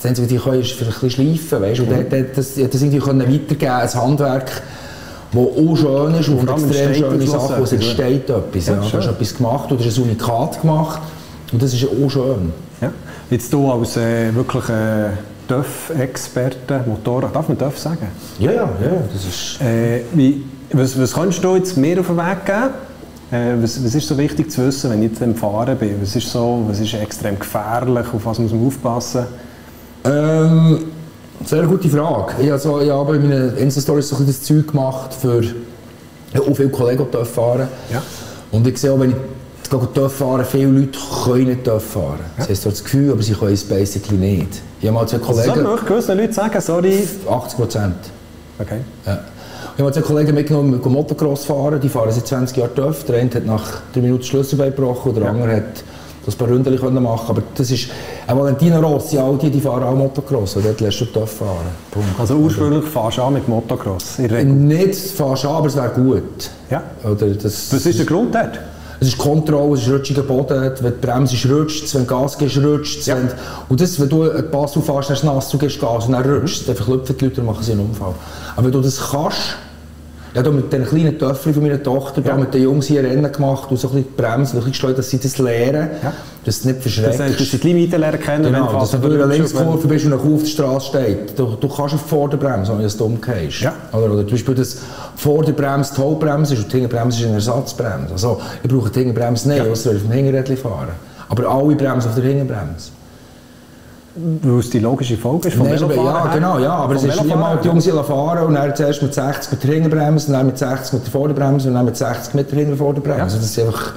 Einzige, 0.07 0.27
was 0.27 0.31
ich 0.31 0.43
kann, 0.43 0.59
ist 0.61 0.71
vielleicht 0.71 0.97
ein 1.03 1.07
bisschen 1.09 1.37
schleifen, 1.37 1.61
weißt? 1.61 1.79
Und 1.81 1.89
Mhm. 1.89 2.05
das, 2.35 2.55
das, 2.55 2.69
das 2.71 2.81
irgendwie 2.81 2.99
können 2.99 3.21
weitergeben, 3.21 3.71
ein 3.71 3.93
Handwerk, 3.93 4.61
das 5.31 5.41
auch 5.41 5.75
schön 5.75 6.15
ist 6.15 6.29
und 6.29 6.49
allem 6.49 6.69
extrem 6.69 6.93
schöne 6.93 7.27
Sachen, 7.27 7.63
es 7.63 7.71
entsteht 7.73 8.29
etwas. 8.29 8.67
Ja, 8.67 8.73
Ja, 8.75 8.79
du 8.79 8.97
hast 8.97 9.07
etwas 9.07 9.37
gemacht 9.37 9.71
oder 9.71 9.83
hast 9.83 9.97
ein 9.97 10.03
Unikat 10.03 10.61
gemacht 10.61 11.01
und 11.51 11.61
das 11.61 11.73
ist 11.73 11.85
auch 11.85 12.09
schön. 12.09 12.53
Ja. 12.81 12.91
Jetzt 13.29 13.51
du 13.51 13.69
als 13.69 13.97
äh, 13.97 14.33
wirklich 14.33 14.69
äh, 14.69 15.09
TÜV-Experte, 15.47 16.83
Motorrad, 16.85 17.35
darf 17.35 17.47
man 17.49 17.57
TÜV 17.57 17.77
sagen? 17.77 18.07
Ja, 18.39 18.51
ja, 18.51 18.61
ja, 18.61 18.91
das 19.13 19.25
ist... 19.25 19.61
Äh, 19.61 20.01
wie, 20.13 20.43
was, 20.71 20.99
was 20.99 21.13
kannst 21.13 21.43
du 21.43 21.55
jetzt 21.55 21.75
mehr 21.77 21.99
auf 21.99 22.07
den 22.07 22.17
Weg 22.17 22.45
geben? 22.45 22.69
Äh, 23.31 23.61
was, 23.61 23.83
was 23.83 23.93
ist 23.93 24.07
so 24.07 24.17
wichtig 24.17 24.49
zu 24.51 24.65
wissen, 24.65 24.89
wenn 24.89 25.03
ich 25.03 25.11
jetzt 25.11 25.21
am 25.21 25.35
Fahren 25.35 25.77
bin? 25.77 26.01
Was 26.01 26.15
ist, 26.15 26.29
so, 26.31 26.63
was 26.67 26.79
ist 26.79 26.93
extrem 26.93 27.37
gefährlich? 27.37 28.05
Auf 28.13 28.25
was 28.25 28.39
muss 28.39 28.51
man 28.51 28.67
aufpassen? 28.67 29.25
Ähm, 30.05 30.85
sehr 31.45 31.63
gute 31.63 31.89
Frage. 31.89 32.41
Ich 32.41 32.49
habe, 32.49 32.59
so, 32.59 32.79
ich 32.79 32.89
habe 32.89 33.15
in 33.17 33.27
meinen 33.27 33.57
Insta-Stories 33.57 34.07
so 34.09 34.15
ein 34.15 34.25
bisschen 34.25 34.39
das 34.39 34.65
Zeug 34.65 34.71
gemacht 34.71 35.13
für 35.13 35.43
ja, 35.43 36.41
auch 36.41 36.55
viele 36.55 36.69
Kollegen, 36.69 37.05
die 37.11 37.25
fahren. 37.25 37.67
Ja. 37.91 38.01
Und 38.51 38.65
ich 38.65 38.77
sehe 38.77 38.91
auch, 38.91 38.99
wenn 38.99 39.11
ich 39.11 39.15
TÜV 39.69 40.11
fahre, 40.11 40.45
viele 40.45 40.67
Leute 40.67 40.97
können 41.25 41.47
nicht 41.47 41.65
fahren. 41.65 42.19
Sie 42.37 42.53
haben 42.53 42.71
das 42.71 42.83
Gefühl, 42.83 43.11
aber 43.11 43.21
sie 43.21 43.33
können 43.33 43.53
es 43.53 43.63
basically 43.63 44.17
nicht. 44.17 44.61
Ich 44.79 44.87
habe 44.87 44.95
mal 44.95 45.07
zwei 45.07 45.17
Also 45.17 45.33
Kollegen... 45.33 45.63
man 45.63 45.85
gewissen 45.85 46.17
Leuten 46.17 46.33
sagen, 46.33 46.61
sorry. 46.61 47.07
80 47.29 47.57
Prozent. 47.57 47.95
Okay. 48.59 48.79
Ja. 49.05 49.19
Ich 49.77 49.83
habe 49.83 49.91
zwei 49.91 50.01
Kollegen 50.01 50.33
mitgenommen, 50.33 50.81
die 50.83 50.89
Motocross 50.89 51.45
fahren. 51.45 51.79
Die 51.79 51.87
fahren 51.87 52.11
seit 52.11 52.25
20 52.25 52.57
Jahren 52.57 52.73
TÜV. 52.73 53.03
Der 53.03 53.19
eine 53.19 53.29
hat 53.29 53.45
nach 53.45 53.81
drei 53.93 54.01
Minuten 54.01 54.21
das 54.21 54.27
Schlüsselbein 54.27 54.75
gebrochen, 54.75 55.13
der 55.13 55.29
andere 55.29 55.57
hat 55.57 55.83
das 56.25 56.33
ein 56.33 56.37
paar 56.39 56.49
Ründchen 56.49 56.79
können 56.79 57.03
machen 57.03 57.27
Aber 57.29 57.43
das 57.53 57.69
ist... 57.69 57.89
Auch 58.25 58.39
Valentino 58.39 58.79
Rossi, 58.79 59.19
all 59.19 59.37
die, 59.37 59.51
die 59.51 59.61
fahren 59.61 59.83
auch 59.83 59.95
Motocross. 59.95 60.55
Und 60.55 60.65
dort 60.65 60.81
lässt 60.81 60.99
du 60.99 61.05
TÜV 61.05 61.29
fahren. 61.29 61.67
Punkt. 61.91 62.19
Also 62.19 62.33
ursprünglich 62.37 62.85
fahrst 62.85 63.19
du 63.19 63.21
an 63.21 63.33
mit 63.33 63.47
Motocross. 63.47 64.17
Nicht 64.17 64.95
fast 64.95 65.45
an, 65.45 65.51
aber 65.51 65.67
es 65.67 65.75
wäre 65.75 65.89
gut. 65.89 66.49
Ja. 66.71 66.81
Oder 67.03 67.27
das, 67.35 67.71
Was 67.71 67.85
ist 67.85 67.99
der 67.99 68.07
Grund 68.07 68.33
dort? 68.33 68.59
Es 68.99 69.09
ist 69.09 69.17
Kontrolle, 69.19 69.75
es 69.75 69.83
ist 69.83 69.93
rutschiger 69.93 70.23
Boden, 70.23 70.71
wenn 70.81 70.91
die 70.91 71.05
Bremse 71.05 71.35
ist, 71.35 71.47
rutscht 71.47 71.85
es, 71.85 71.93
wenn 71.93 72.07
du 72.07 72.07
Gas 72.07 72.35
gibst, 72.35 72.57
rutscht 72.57 73.01
es. 73.01 73.05
Ja. 73.05 73.15
Wenn, 73.17 73.29
und 73.69 73.79
das, 73.79 73.99
wenn 73.99 74.09
du 74.09 74.23
einen 74.23 74.49
Pass 74.49 74.75
auffährst, 74.75 75.09
dann 75.09 75.15
ist 75.17 75.19
es 75.19 75.23
nass, 75.23 75.49
du 75.49 75.59
gibst 75.59 75.79
Gas 75.79 76.07
und 76.07 76.13
dann 76.13 76.27
rutscht 76.27 76.61
es, 76.61 76.65
dann 76.65 76.75
verklüpfen 76.75 77.15
die 77.15 77.25
Leute 77.25 77.41
und 77.41 77.47
machen 77.47 77.63
sie 77.63 77.73
einen 77.73 77.81
Unfall. 77.81 78.15
Aber 78.55 78.65
wenn 78.65 78.71
du 78.71 78.81
das 78.81 78.99
kannst, 79.11 79.55
Ja, 80.33 80.43
da 80.43 80.51
mit 80.51 80.71
den 80.71 80.85
kleinen 80.85 81.17
Töpfchen 81.17 81.53
von 81.53 81.63
meiner 81.63 81.81
Tochter, 81.81 82.21
Ja. 82.21 82.31
da 82.33 82.37
mit 82.37 82.53
den 82.53 82.61
Jungs 82.63 82.85
hier 82.87 83.01
Rennen 83.03 83.31
gemacht 83.31 83.71
und 83.71 83.77
so 83.79 83.87
ein 83.89 83.95
bisschen 83.95 84.13
bremsen, 84.15 84.57
ein 84.57 84.59
bisschen 84.59 84.71
gesteuert, 84.71 84.97
dass 84.99 85.09
sie 85.09 85.19
das 85.19 85.37
lernen, 85.37 85.89
Ja. 86.03 86.13
dass 86.45 86.61
sie 86.61 86.67
nicht 86.67 86.77
Das 86.85 86.93
verschreckst. 86.93 87.19
heißt, 87.19 87.39
dass 87.39 87.51
sie 87.51 87.57
die 87.57 87.67
Limite 87.67 87.97
lernen 87.97 88.19
kennen, 88.19 88.43
Genau, 88.43 88.71
wenn 88.71 88.79
dass 88.79 88.91
du 88.91 88.97
durch 88.97 89.13
eine 89.23 89.33
Linkskurve 89.33 89.87
bist 89.87 90.05
und 90.05 90.13
ein 90.13 90.19
Kuh 90.19 90.35
auf 90.35 90.41
der 90.41 90.47
Straße 90.49 90.87
steht. 90.87 91.39
Du, 91.39 91.55
du 91.59 91.67
kannst 91.67 91.95
auf 91.95 92.03
die 92.03 92.09
Vorderbremse, 92.09 92.71
wenn 92.71 92.77
du 92.79 92.83
das 92.83 92.97
dumm 92.97 93.19
gehst. 93.21 93.61
Ja. 93.61 93.73
Oder, 93.93 94.11
oder 94.13 94.21
zum 94.21 94.31
Beispiel, 94.31 94.55
dass 94.55 94.77
Vorderbremse 95.15 95.93
die 95.95 96.01
Hauptbremse 96.01 96.53
ist 96.53 96.63
und 96.63 96.73
die 96.73 96.79
Hinterbremse 96.81 97.19
ist 97.19 97.25
eine 97.25 97.35
Ersatzbremse. 97.35 98.11
Also, 98.13 98.39
ich 98.63 98.69
brauche 98.69 98.89
die 98.89 98.99
Hinterbremse 98.99 99.47
nicht, 99.49 99.57
Ja. 99.65 99.71
außer 99.71 99.89
wenn 99.91 99.97
ich 99.97 100.03
auf 100.03 100.09
dem 100.09 100.15
Hinterrädchen 100.15 100.57
fahren. 100.57 100.87
Aber 101.29 101.47
alle 101.49 101.75
Bremsen 101.75 102.09
auf 102.09 102.15
der 102.15 102.23
Hinterbremse. 102.23 102.89
Weil 104.41 104.59
es 104.59 104.69
die 104.69 104.79
logische 104.79 105.15
Folge 105.17 105.49
ist 105.49 105.57
vom 105.57 105.67
Velofahren 105.69 105.97
ja, 106.27 106.33
genau, 106.33 106.59
ja, 106.59 106.71
aber 106.73 106.95
es 106.95 107.03
ist 107.03 107.23
wie 107.23 107.27
mal 107.29 107.57
die. 107.61 107.67
Jungs 107.67 107.87
fahren 107.87 108.45
und 108.47 108.53
dann 108.55 108.75
zuerst 108.75 109.01
mit 109.01 109.13
60 109.13 109.51
mit 109.51 109.63
der 109.63 109.73
Hinterbremse, 109.75 110.31
dann 110.31 110.45
mit 110.47 110.57
60 110.57 110.93
mit 110.93 111.03
der 111.05 111.11
Vorderbremse 111.11 111.67
und 111.69 111.75
dann 111.75 111.85
mit 111.85 111.95
60 111.97 112.33
mit 112.33 112.51
der 112.51 112.59
Hintervorderbremse. 112.59 113.17
Ja. 113.17 113.23
Also 113.23 113.37
das 113.37 113.45
ist 113.45 113.59
einfach 113.59 113.93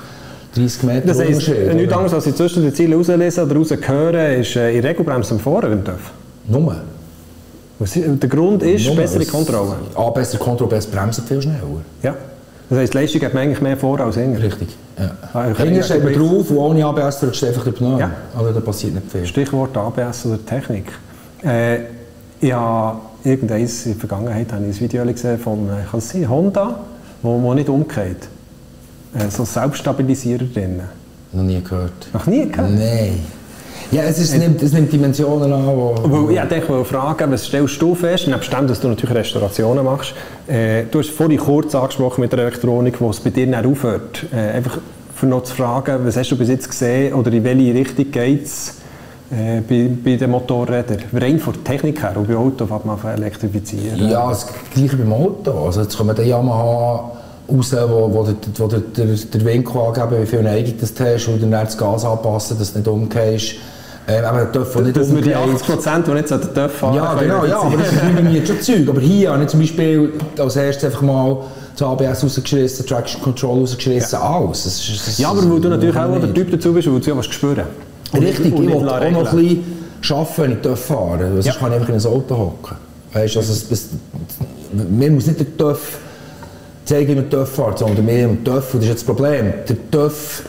30 0.54 0.82
Meter 0.82 1.06
Das 1.06 1.18
heisst, 1.18 1.28
Unterschied, 1.48 1.74
nichts 1.74 1.82
oder? 1.88 1.96
anderes, 1.96 2.14
als 2.14 2.26
ich 2.26 2.34
zwischen 2.34 2.62
den 2.62 2.74
Zielen 2.74 2.92
rauslesen 2.94 3.44
oder 3.44 3.56
raushören, 3.56 4.40
ist 4.40 4.56
äh, 4.56 4.76
in 4.76 4.84
Regelbremse 4.84 5.34
am 5.34 5.62
im 5.72 5.84
TÜV. 5.84 6.10
Nur. 6.48 6.76
Was 7.78 7.92
Der 7.94 8.28
Grund 8.28 8.62
ist 8.62 8.86
Nur. 8.86 8.96
bessere 8.96 9.22
Es- 9.22 9.30
Kontrolle. 9.30 9.76
A, 9.94 10.10
bessere 10.10 10.38
Kontrolle, 10.42 10.70
besser 10.70 10.90
bremsen 10.90 11.24
viel 11.24 11.40
schneller. 11.40 11.60
Ja. 12.02 12.14
Das 12.70 12.78
heisst, 12.78 12.94
die 12.94 12.98
Leistung 12.98 13.22
hat 13.22 13.34
man 13.34 13.42
eigentlich 13.42 13.60
mehr 13.60 13.76
vor 13.76 13.98
als 13.98 14.14
hinten. 14.16 14.36
Richtig. 14.36 14.68
Ja. 14.96 15.10
Ah, 15.34 15.46
Hinten 15.56 15.82
steht 15.82 16.04
man 16.04 16.14
drauf 16.14 16.50
und 16.50 16.56
ohne 16.56 16.84
ABS 16.84 17.18
du 17.18 17.26
einfach 17.26 17.64
den 17.64 17.74
Pneu. 17.74 17.98
Ja. 17.98 18.10
Also 18.36 18.52
da 18.52 18.60
passiert 18.60 18.94
nicht 18.94 19.10
viel. 19.10 19.26
Stichwort 19.26 19.76
ABS 19.76 20.26
oder 20.26 20.44
Technik. 20.46 20.92
Äh, 21.42 21.80
habe 22.52 23.00
irgendeins 23.24 23.86
in 23.86 23.92
der 23.92 24.00
Vergangenheit 24.00 24.52
habe 24.52 24.64
ich 24.66 24.76
ein 24.76 24.80
Video 24.80 25.04
gesehen 25.04 25.38
von 25.38 25.68
äh, 25.68 25.90
kann 25.90 26.00
sein, 26.00 26.28
Honda, 26.30 26.80
wo, 27.22 27.42
wo 27.42 27.54
nicht 27.54 27.68
umgeht. 27.68 28.28
Äh, 29.14 29.30
so 29.30 29.42
ein 29.42 29.46
Selbststabilisierer 29.46 30.44
drin. 30.44 30.80
Noch 31.32 31.42
nie 31.42 31.60
gehört. 31.60 32.08
Noch 32.12 32.26
nie 32.26 32.48
gehört? 32.48 32.70
Nein. 32.70 33.20
Ja, 33.92 34.02
es, 34.04 34.18
ist, 34.18 34.32
es, 34.32 34.38
nimmt, 34.38 34.62
es 34.62 34.72
nimmt 34.72 34.92
Dimensionen 34.92 35.52
an, 35.52 35.66
wo... 35.66 35.94
Weil 36.04 36.34
ich 36.34 36.68
wollte 36.68 36.84
fragen, 36.84 37.32
was 37.32 37.46
stellst 37.46 37.82
du 37.82 37.94
fest, 37.96 38.28
nebst 38.28 38.52
dem, 38.52 38.68
dass 38.68 38.80
du 38.80 38.88
natürlich 38.88 39.14
Restaurationen 39.16 39.84
machst, 39.84 40.14
äh, 40.46 40.84
du 40.88 41.00
hast 41.00 41.10
vorhin 41.10 41.38
kurz 41.38 41.74
angesprochen 41.74 42.20
mit 42.20 42.32
der 42.32 42.40
Elektronik, 42.40 43.00
wo 43.00 43.10
es 43.10 43.18
bei 43.18 43.30
dir 43.30 43.50
dann 43.50 43.66
aufhört. 43.66 44.26
Äh, 44.32 44.56
einfach 44.56 44.78
für 45.14 45.26
noch 45.26 45.42
zu 45.42 45.54
fragen, 45.54 45.98
was 46.04 46.16
hast 46.16 46.30
du 46.30 46.36
bis 46.36 46.48
jetzt 46.48 46.68
gesehen 46.68 47.14
oder 47.14 47.32
in 47.32 47.42
welche 47.42 47.74
Richtung 47.74 48.10
geht 48.12 48.44
es 48.44 48.76
äh, 49.32 49.60
bei, 49.60 49.90
bei 50.04 50.16
den 50.16 50.30
Motorrädern? 50.30 50.98
Rein 51.12 51.40
von 51.40 51.54
der 51.54 51.64
Technik 51.64 52.00
her 52.00 52.16
und 52.16 52.28
bei 52.28 52.36
Auto 52.36 52.66
fängt 52.66 52.86
man 52.86 52.96
an 53.00 53.14
elektrifizieren. 53.16 54.08
Ja, 54.08 54.28
das 54.28 54.46
gleiche 54.72 54.96
beim 54.96 55.12
Auto. 55.12 55.66
Also 55.66 55.82
jetzt 55.82 55.98
kommen 55.98 56.14
der 56.14 56.26
Yamaha 56.26 57.10
raus, 57.50 57.72
wo, 57.72 58.14
wo, 58.14 58.22
der, 58.22 58.36
wo 58.56 58.66
der, 58.68 58.80
der, 58.80 59.06
der 59.06 59.44
Winkel 59.44 59.80
angeben, 59.80 60.22
wie 60.22 60.26
viel 60.26 60.42
Neigung 60.42 60.74
das 60.80 60.94
du 60.94 61.04
hast 61.04 61.26
und 61.26 61.42
dann 61.42 61.50
das 61.50 61.76
Gas 61.76 62.04
anpassen, 62.04 62.56
dass 62.56 62.72
du 62.72 62.78
nicht 62.78 62.88
umgehst. 62.88 63.56
Ähm, 64.08 64.24
aber 64.24 64.38
der 64.40 64.52
Töpfer 64.52 64.80
nicht 64.80 64.96
Dass 64.96 65.14
wir 65.14 65.22
die 65.22 65.32
umgehst. 65.34 65.62
80 65.62 65.66
Prozent, 65.74 66.06
die 66.06 66.10
nicht 66.12 66.28
so 66.28 66.36
den 66.38 66.68
fahren 66.70 66.94
Ja, 66.94 67.14
genau, 67.14 67.44
ja, 67.44 67.60
aber 67.60 67.76
das 67.76 67.92
ist 67.92 68.02
minimiert 68.04 68.48
schon 68.48 68.60
Zeug. 68.60 68.88
Aber 68.88 69.00
hier 69.00 69.30
habe 69.32 69.42
ich 69.42 69.48
zum 69.48 69.60
Beispiel 69.60 70.12
als 70.38 70.56
erstes 70.56 70.84
einfach 70.84 71.02
mal 71.02 71.36
das 71.76 71.82
ABS 71.86 72.24
rausgeschissen, 72.24 72.86
Traction 72.86 73.22
Control 73.22 73.60
rausgeschissen, 73.60 74.18
alles. 74.18 74.64
Das 74.64 74.88
ist, 74.88 75.06
das 75.06 75.18
Ja, 75.18 75.30
aber 75.30 75.48
weil 75.48 75.60
du 75.60 75.68
natürlich 75.68 75.96
auch 75.96 76.10
der 76.10 76.18
nicht. 76.20 76.34
Typ 76.34 76.50
dazu 76.50 76.72
bist, 76.72 76.90
wo 76.90 76.98
du 76.98 77.10
ja 77.10 77.16
was 77.16 77.26
spüren 77.26 77.62
Richtig, 78.12 78.52
Und 78.52 78.64
ich 78.64 78.70
will 78.70 78.76
auch 78.76 78.82
noch 78.82 78.92
ein 78.94 79.12
bisschen 79.12 79.64
arbeiten, 80.10 80.42
wenn 80.42 80.52
ich 80.52 80.58
TÜV 80.62 80.78
fahre. 80.80 81.30
Sonst 81.34 81.46
Ja. 81.46 81.52
kann 81.54 81.68
ich 81.68 81.74
einfach 81.78 81.88
in 81.90 81.94
ein 81.94 82.06
Auto 82.06 82.36
hocken. 82.38 82.76
Weißt 83.12 83.34
du, 83.36 83.38
also 83.40 83.52
es, 83.52 83.88
mir 84.90 85.10
muss 85.10 85.26
nicht 85.26 85.38
der 85.40 85.56
TÜV 85.56 85.98
zeigen, 86.84 87.08
wie 87.10 87.14
man 87.14 87.30
TÜV 87.30 87.48
fährt, 87.48 87.78
sondern 87.78 88.04
mir 88.04 88.28
und 88.28 88.44
das 88.48 88.74
ist 88.74 88.82
jetzt 88.84 88.94
das 88.98 89.04
Problem, 89.04 89.52
der 89.68 89.76
TÜV 89.90 90.42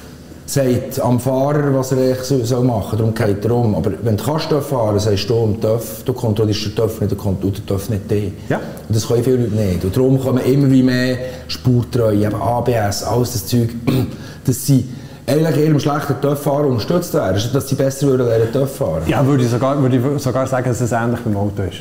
sagt 0.51 1.00
am 1.00 1.17
Fahrer, 1.17 1.74
was 1.74 1.93
er 1.93 1.98
eigentlich 1.98 2.51
machen 2.51 2.98
soll, 2.98 2.98
darum 2.98 3.13
geht 3.13 3.46
er 3.46 3.51
um. 3.51 3.74
Aber 3.74 3.91
wenn 4.01 4.17
du 4.17 4.24
kannst 4.24 4.51
fahren 4.51 5.00
sagst 5.00 5.29
du 5.29 5.58
TÜV, 5.62 6.03
du 6.03 6.13
kontrollierst 6.13 6.65
den 6.65 6.75
TÜV 6.75 7.01
nicht, 7.01 7.17
kontrollierst 7.17 7.60
den 7.60 7.67
TÜV 7.67 7.89
nicht 7.89 8.12
dich. 8.12 8.34
Ja. 8.50 8.58
Und 8.58 8.96
das 8.96 9.08
können 9.08 9.24
viele 9.24 9.38
Leute 9.38 9.55
nicht. 9.55 9.86
Und 9.86 9.96
darum 9.96 10.20
kommen 10.20 10.43
immer 10.43 10.70
wie 10.70 10.84
mehr 10.84 11.17
Spurtreue, 11.48 12.25
eben 12.25 12.36
ABS, 12.36 13.03
alles 13.03 13.31
das 13.31 13.46
Zeug, 13.46 13.70
dass 14.46 14.65
sie 14.65 14.86
eigentlich 15.25 15.58
eher 15.58 15.65
einem 15.67 15.79
schlechten 15.79 16.20
TÜV-Fahrer 16.22 16.65
unterstützt 16.65 17.13
werden, 17.13 17.41
dass 17.53 17.70
sie 17.70 17.75
besser 17.75 18.08
würden 18.08 18.27
lernen 18.27 18.51
TÜV 18.51 18.75
fahren. 18.75 19.03
Ja, 19.08 19.25
würde 19.25 19.46
ich, 19.46 19.50
sogar, 19.50 19.81
würde 19.81 19.96
ich 19.96 20.22
sogar 20.22 20.48
sagen, 20.48 20.67
dass 20.67 20.81
es 20.81 20.91
ähnlich 20.91 21.22
beim 21.22 21.38
Auto 21.38 21.63
ist. 21.63 21.77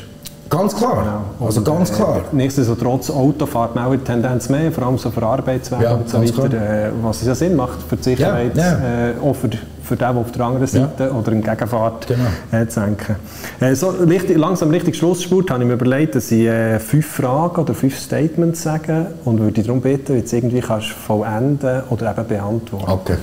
Ganz 0.51 0.75
klar. 0.75 1.21
Also 1.39 1.59
Und, 1.61 1.65
ganz 1.65 1.89
äh, 1.91 1.93
Klar. 1.93 2.21
Nichtsdestotrotz, 2.33 3.09
Auto 3.09 3.45
fährt 3.45 3.73
man 3.73 3.85
auch 3.85 3.93
in 3.93 4.03
der 4.03 4.13
Tendenz 4.13 4.49
mehr, 4.49 4.69
vor 4.71 4.85
allem 4.85 4.97
so 4.97 5.09
für 5.09 5.23
Arbeitswege 5.23 5.83
Ja, 5.83 5.93
und 5.93 6.09
so 6.09 6.21
weiter, 6.21 6.87
äh, 6.87 6.91
was 7.01 7.25
ja 7.25 7.33
Sinn 7.33 7.55
macht 7.55 7.81
für 7.89 7.95
die 7.95 8.03
Sicherheit, 8.03 8.55
Ja, 8.57 8.73
Äh, 8.73 9.13
auch 9.23 9.33
für, 9.33 9.49
für 9.83 9.95
den, 9.95 9.99
der 9.99 10.17
auf 10.17 10.31
der 10.33 10.45
anderen 10.45 10.67
Seite 10.67 11.09
oder 11.13 11.31
in 11.31 11.41
Gegenfahrt 11.41 12.05
Genau. 12.05 12.23
äh, 12.51 12.67
zu 12.67 12.81
denken. 12.81 13.15
Äh, 13.61 13.75
so 13.75 13.89
richtig, 13.89 14.37
langsam 14.37 14.71
richtig 14.71 14.97
Schlussspurt 14.97 15.49
habe 15.51 15.63
ich 15.63 15.67
mir 15.69 15.75
überlegt, 15.75 16.15
dass 16.15 16.29
ich 16.31 16.45
äh, 16.45 16.79
fünf 16.79 17.07
Fragen 17.07 17.61
oder 17.61 17.73
fünf 17.73 17.97
Statements 17.97 18.61
sage 18.61 19.07
und 19.23 19.39
würde 19.39 19.53
dich 19.53 19.65
darum 19.65 19.79
bitten, 19.81 20.17
jetzt 20.17 20.33
irgendwie 20.33 20.59
kannst 20.59 20.89
du 20.89 20.93
vollenden 20.95 21.83
oder 21.89 22.11
eben 22.11 22.27
beantworten. 22.27 22.91
Okay. 22.91 23.15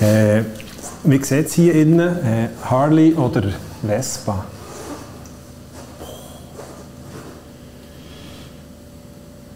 Äh, 0.00 0.42
wie 1.04 1.22
sieht 1.22 1.46
es 1.46 1.52
hier 1.52 1.72
innen? 1.74 2.00
Äh, 2.00 2.48
Harley 2.68 3.14
oder 3.14 3.42
Vespa? 3.86 4.44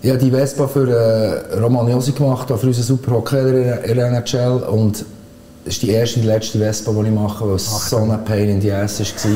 Ich 0.06 0.12
habe 0.12 0.22
die 0.22 0.30
Vespa 0.30 0.68
für 0.68 0.88
äh, 0.88 1.58
Roman 1.58 1.88
Josi 1.88 2.12
gemacht, 2.12 2.46
für 2.46 2.52
unseren 2.54 2.84
Super 2.84 3.10
Hockey 3.10 3.38
in 3.90 3.96
der 3.96 4.06
NHL. 4.06 4.62
Und 4.70 5.04
das 5.64 5.74
ist 5.74 5.82
die 5.82 5.90
erste 5.90 6.20
und 6.20 6.26
letzte 6.26 6.60
Vespa, 6.60 6.92
die 6.92 7.08
ich 7.08 7.12
mache, 7.12 7.44
weil 7.44 7.56
es 7.56 7.90
so 7.90 7.96
eine 7.96 8.16
Pain 8.18 8.48
in 8.48 8.60
the 8.60 8.70
Ass 8.70 9.00
war. 9.00 9.32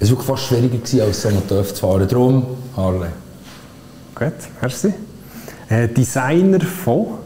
Es 0.00 0.10
war 0.10 0.22
fast 0.22 0.44
schwieriger, 0.44 0.78
gewesen, 0.78 1.02
als 1.02 1.20
so 1.20 1.28
einen 1.28 1.46
TÜV 1.46 1.74
zu 1.74 1.80
fahren. 1.82 2.08
Darum 2.08 2.46
Harley. 2.78 3.10
Gut, 4.14 4.32
merci. 4.62 4.94
Äh, 5.68 5.88
Designer 5.88 6.60
von? 6.60 7.18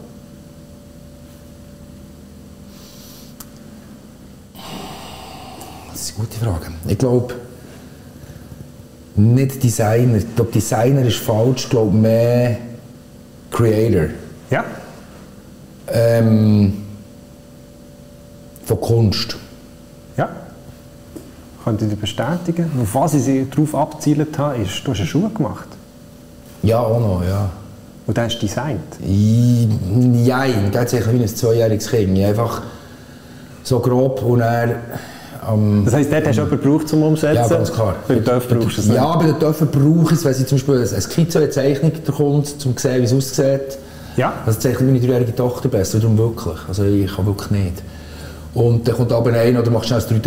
Das 5.93 6.01
ist 6.01 6.17
eine 6.17 6.27
gute 6.27 6.39
Frage. 6.39 6.73
Ich 6.89 6.97
glaube, 6.97 7.35
nicht 9.15 9.63
Designer. 9.63 10.17
Ich 10.17 10.35
glaube, 10.35 10.51
Designer 10.51 11.05
ist 11.05 11.17
falsch. 11.17 11.63
Ich 11.63 11.69
glaube, 11.69 11.95
mehr 11.95 12.57
Creator. 13.51 14.07
Ja. 14.49 14.65
Ähm, 15.87 16.73
von 18.65 18.81
Kunst. 18.81 19.37
Ja. 20.17 20.29
Könnte 21.63 21.85
ich 21.85 21.91
dir 21.91 21.97
bestätigen. 21.97 22.69
Auf 22.81 22.95
was 22.95 23.13
ich 23.13 23.23
sie 23.23 23.47
darauf 23.49 23.75
abgezielt 23.75 24.37
habe, 24.37 24.61
ist, 24.61 24.81
du 24.83 24.91
hast 24.91 24.99
einen 24.99 25.07
Schuh 25.07 25.29
gemacht. 25.29 25.67
Ja, 26.63 26.79
auch 26.79 26.99
noch, 26.99 27.23
ja. 27.23 27.49
Und 28.07 28.17
der 28.17 28.27
ist 28.27 28.41
designt. 28.41 28.99
Nein, 28.99 30.69
das 30.71 30.93
eigentlich 30.93 31.07
wie 31.07 31.23
ein 31.23 31.27
zweijähriges 31.27 31.89
Kind. 31.89 32.17
Ich 32.17 32.25
einfach 32.25 32.61
so 33.63 33.79
grob 33.79 34.21
und 34.21 34.41
er 34.41 34.75
am... 35.45 35.85
Das 35.85 35.93
heisst, 35.93 36.11
dort 36.11 36.27
hast 36.27 36.37
du 36.37 36.41
jemanden 36.43 36.61
gebraucht 36.63 36.87
zum 36.89 37.03
Umsetzen? 37.03 37.35
ja, 37.35 37.47
ganz 37.47 37.71
klar. 37.71 37.95
Beim 38.07 38.23
TÜV 38.25 38.47
brauchst 38.47 38.77
du 38.77 38.81
es 38.81 38.85
nicht? 38.87 38.95
Ja, 38.95 39.15
bei 39.17 39.25
den 39.27 39.39
Töpfen 39.39 39.67
brauche 39.67 40.13
ich 40.13 40.19
es, 40.19 40.25
wenn 40.25 40.33
sie 40.33 40.45
zum 40.45 40.57
Beispiel 40.57 40.75
eine 40.77 41.01
Skizze, 41.01 41.39
eine 41.39 41.49
Zeichnung 41.49 41.91
kommt, 42.05 42.55
um 42.65 42.77
zu 42.77 42.87
sehen, 42.87 43.01
wie 43.01 43.05
es 43.05 43.13
aussieht. 43.13 43.77
Ja. 44.17 44.33
Das 44.45 44.59
zeichnet 44.59 44.81
meine 44.87 44.99
dreijährige 44.99 45.35
Tochter 45.35 45.69
besser, 45.69 45.99
darum 45.99 46.17
wirklich. 46.17 46.57
Also 46.67 46.83
ich 46.85 47.13
kann 47.15 47.25
wirklich 47.25 47.51
nicht. 47.51 47.83
Und 48.53 48.87
dann 48.87 48.95
kommt 48.95 49.11
aber 49.11 49.33
einer 49.33 49.59
oder 49.59 49.69
macht 49.71 49.85
schnell 49.87 50.01
einen 50.09 50.21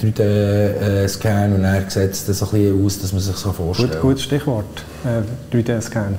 3D-Scan 0.00 1.54
und 1.54 1.64
er 1.64 1.82
sieht 1.88 2.10
es 2.10 2.26
dann 2.26 2.34
so 2.34 2.46
ein 2.46 2.50
bisschen 2.52 2.84
aus, 2.84 2.98
dass 3.00 3.12
man 3.12 3.22
sich 3.22 3.36
so 3.36 3.52
vorstellt. 3.52 3.92
Gut, 3.92 4.00
gutes 4.02 4.22
Stichwort. 4.24 4.64
Äh, 5.04 5.54
3D-Scan. 5.56 6.14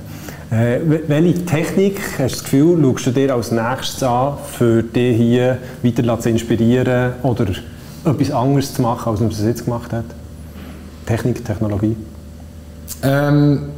Äh, 0.49 0.79
wel- 0.87 1.01
welche 1.07 1.45
Technik, 1.45 1.99
hast 2.17 2.19
du 2.19 2.23
das 2.35 2.43
Gefühl, 2.43 2.81
schaust 2.81 3.07
du 3.07 3.11
dir 3.11 3.33
als 3.35 3.51
nächstes 3.51 4.01
an, 4.03 4.33
für 4.57 4.81
dich 4.81 5.17
hier 5.17 5.57
weiter 5.83 6.19
zu 6.21 6.29
inspirieren 6.29 7.13
oder 7.23 7.45
etwas 8.07 8.31
anderes 8.31 8.73
zu 8.73 8.81
machen, 8.81 9.09
als 9.11 9.19
man 9.19 9.29
es 9.29 9.41
jetzt 9.41 9.65
gemacht 9.65 9.91
hat? 9.93 10.05
Technik, 11.05 11.43
Technologie? 11.45 11.95
Ähm, 13.03 13.69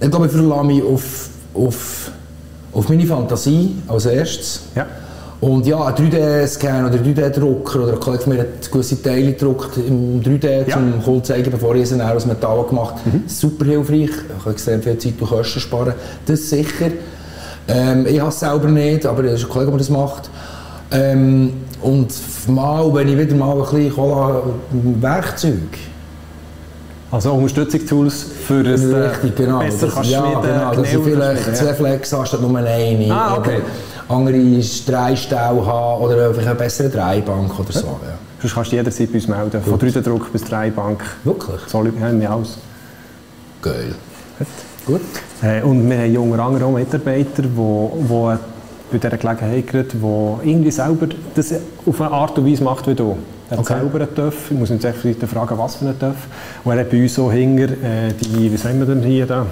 ich 0.00 0.10
glaube, 0.10 0.26
ich 0.26 0.32
verlasse 0.32 0.64
mich 0.64 0.82
auf, 0.82 1.28
auf, 1.54 2.10
auf 2.72 2.88
meine 2.88 3.06
Fantasie 3.06 3.76
als 3.88 4.06
erstes. 4.06 4.62
Ja. 4.74 4.86
Und 5.40 5.66
ja, 5.66 5.84
ein 5.84 5.94
3D-Scan 5.94 6.86
oder 6.88 6.96
3D-Drucker 6.98 7.84
oder 7.84 7.92
ein 7.92 8.00
Kollege 8.00 8.24
von 8.24 8.32
mir 8.32 8.40
hat 8.40 8.70
gewisse 8.72 9.00
Teile 9.00 9.32
gedruckt 9.32 9.76
im 9.76 10.20
3D, 10.20 10.66
Ja. 10.66 10.74
zum 10.74 11.00
Kunden 11.02 11.22
zu 11.24 11.32
zeigen, 11.32 11.50
bevor 11.50 11.76
ich 11.76 11.82
es 11.82 11.92
aus 12.00 12.26
Metall 12.26 12.64
gemacht 12.64 12.94
habe. 13.06 13.20
Super 13.28 13.64
hilfreich, 13.66 14.10
ich 14.10 14.42
kann 14.44 14.52
extrem 14.52 14.82
viel 14.82 14.98
Zeit 14.98 15.14
und 15.20 15.28
Kosten 15.28 15.60
sparen. 15.60 15.92
Das 16.26 16.50
sicher. 16.50 16.90
Ähm, 17.68 18.06
ich 18.06 18.18
habe 18.18 18.30
es 18.30 18.40
selber 18.40 18.66
nicht, 18.68 19.06
aber 19.06 19.24
es 19.24 19.40
ist 19.40 19.44
ein 19.46 19.50
Kollege, 19.50 19.70
der 19.70 19.78
das 19.78 19.90
macht. 19.90 20.28
Ähm, 20.90 21.52
und 21.82 22.12
mal, 22.48 22.92
wenn 22.94 23.08
ich 23.08 23.18
wieder 23.18 23.34
mal 23.34 23.52
ein 23.52 23.58
bisschen 23.60 23.94
Cola 23.94 24.42
Werkzeug. 24.72 25.78
Also 27.10 27.32
Unterstützungstools 27.32 28.26
für 28.46 28.62
das 28.62 28.82
äh, 28.82 28.96
Richtig, 28.96 29.36
genau. 29.36 29.60
besser 29.60 29.86
das, 29.86 29.94
kannst 29.94 30.10
ja, 30.10 30.20
schmieden, 30.20 30.42
genau, 30.42 30.74
dass 30.74 30.92
du 30.92 31.02
vielleicht 31.02 31.56
zwei 31.56 31.74
Flex 31.74 32.12
hast 32.12 32.28
statt 32.28 32.42
nur 32.42 32.58
eine. 32.58 33.12
Ah, 33.12 33.36
okay. 33.38 33.56
Oder 34.08 34.14
andere 34.14 34.62
Dreistau 34.86 35.66
haben 35.66 36.02
oder 36.02 36.28
einfach 36.28 36.42
eine 36.42 36.54
bessere 36.54 36.88
Dreibank 36.88 37.58
oder 37.58 37.72
so. 37.72 37.86
Ja. 37.86 38.18
Sonst 38.40 38.54
kannst 38.54 38.72
du 38.72 38.76
jederzeit 38.76 39.08
bei 39.10 39.14
uns 39.14 39.28
melden. 39.28 39.62
Von 39.62 39.78
3D-Druck 39.78 40.32
bis 40.32 40.44
Dreibank. 40.44 41.02
Wirklich? 41.24 41.60
So 41.66 41.78
haben 41.78 42.20
wir 42.20 42.30
alles. 42.30 42.58
Geil. 43.62 43.94
Gut. 44.86 45.00
Äh, 45.42 45.62
und 45.62 45.88
wir 45.88 45.98
haben 45.98 46.16
unter 46.16 46.44
anderem 46.44 46.68
auch 46.68 46.72
Mitarbeiter, 46.72 47.42
die, 47.42 47.48
die 47.48 48.38
bei 48.90 48.98
dieser 48.98 49.16
Gelegenheit 49.16 49.66
gerade, 49.66 49.88
die 49.92 50.48
irgendwie 50.50 50.70
selber 50.70 51.06
das 51.34 51.54
auf 51.86 52.00
eine 52.00 52.10
Art 52.10 52.38
und 52.38 52.46
Weise 52.50 52.62
macht 52.64 52.86
wie 52.86 52.94
du. 52.94 53.16
Er 53.50 53.56
hat 53.58 53.64
Okay. 53.64 53.74
selber 53.80 54.00
einen 54.00 54.14
Töff. 54.14 54.50
Ich 54.50 54.58
muss 54.58 54.70
echt 54.70 54.84
weiter 55.04 55.26
fragen, 55.26 55.56
was 55.58 55.76
für 55.76 55.86
einen 55.86 55.98
Töff. 55.98 56.16
Und 56.64 56.72
er 56.72 56.80
hat 56.80 56.90
bei 56.90 57.02
uns 57.02 57.14
so 57.14 57.30
hinger 57.32 57.64
äh, 57.70 58.12
die, 58.20 58.52
wie 58.52 58.56
sagen 58.56 58.78
wir 58.78 58.86
denn 58.86 59.02
hier, 59.02 59.26
da? 59.26 59.46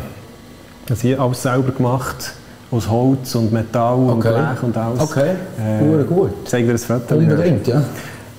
das 0.87 1.01
hier 1.01 1.21
alles 1.21 1.43
selber 1.43 1.73
gemacht. 1.73 2.33
Aus 2.71 2.89
Holz 2.91 3.35
und 3.37 3.53
Metall 3.53 3.97
und 3.97 4.11
Okay. 4.19 4.33
Blech 4.33 4.63
und 4.63 4.77
alles. 4.77 5.01
Okay, 5.01 5.31
Äh, 5.59 6.05
gut, 6.05 6.31
zeige 6.47 6.67
dir 6.67 6.73
das 6.73 6.85
Foto. 6.85 7.15
Unbedingt, 7.15 7.67
ja. 7.69 7.83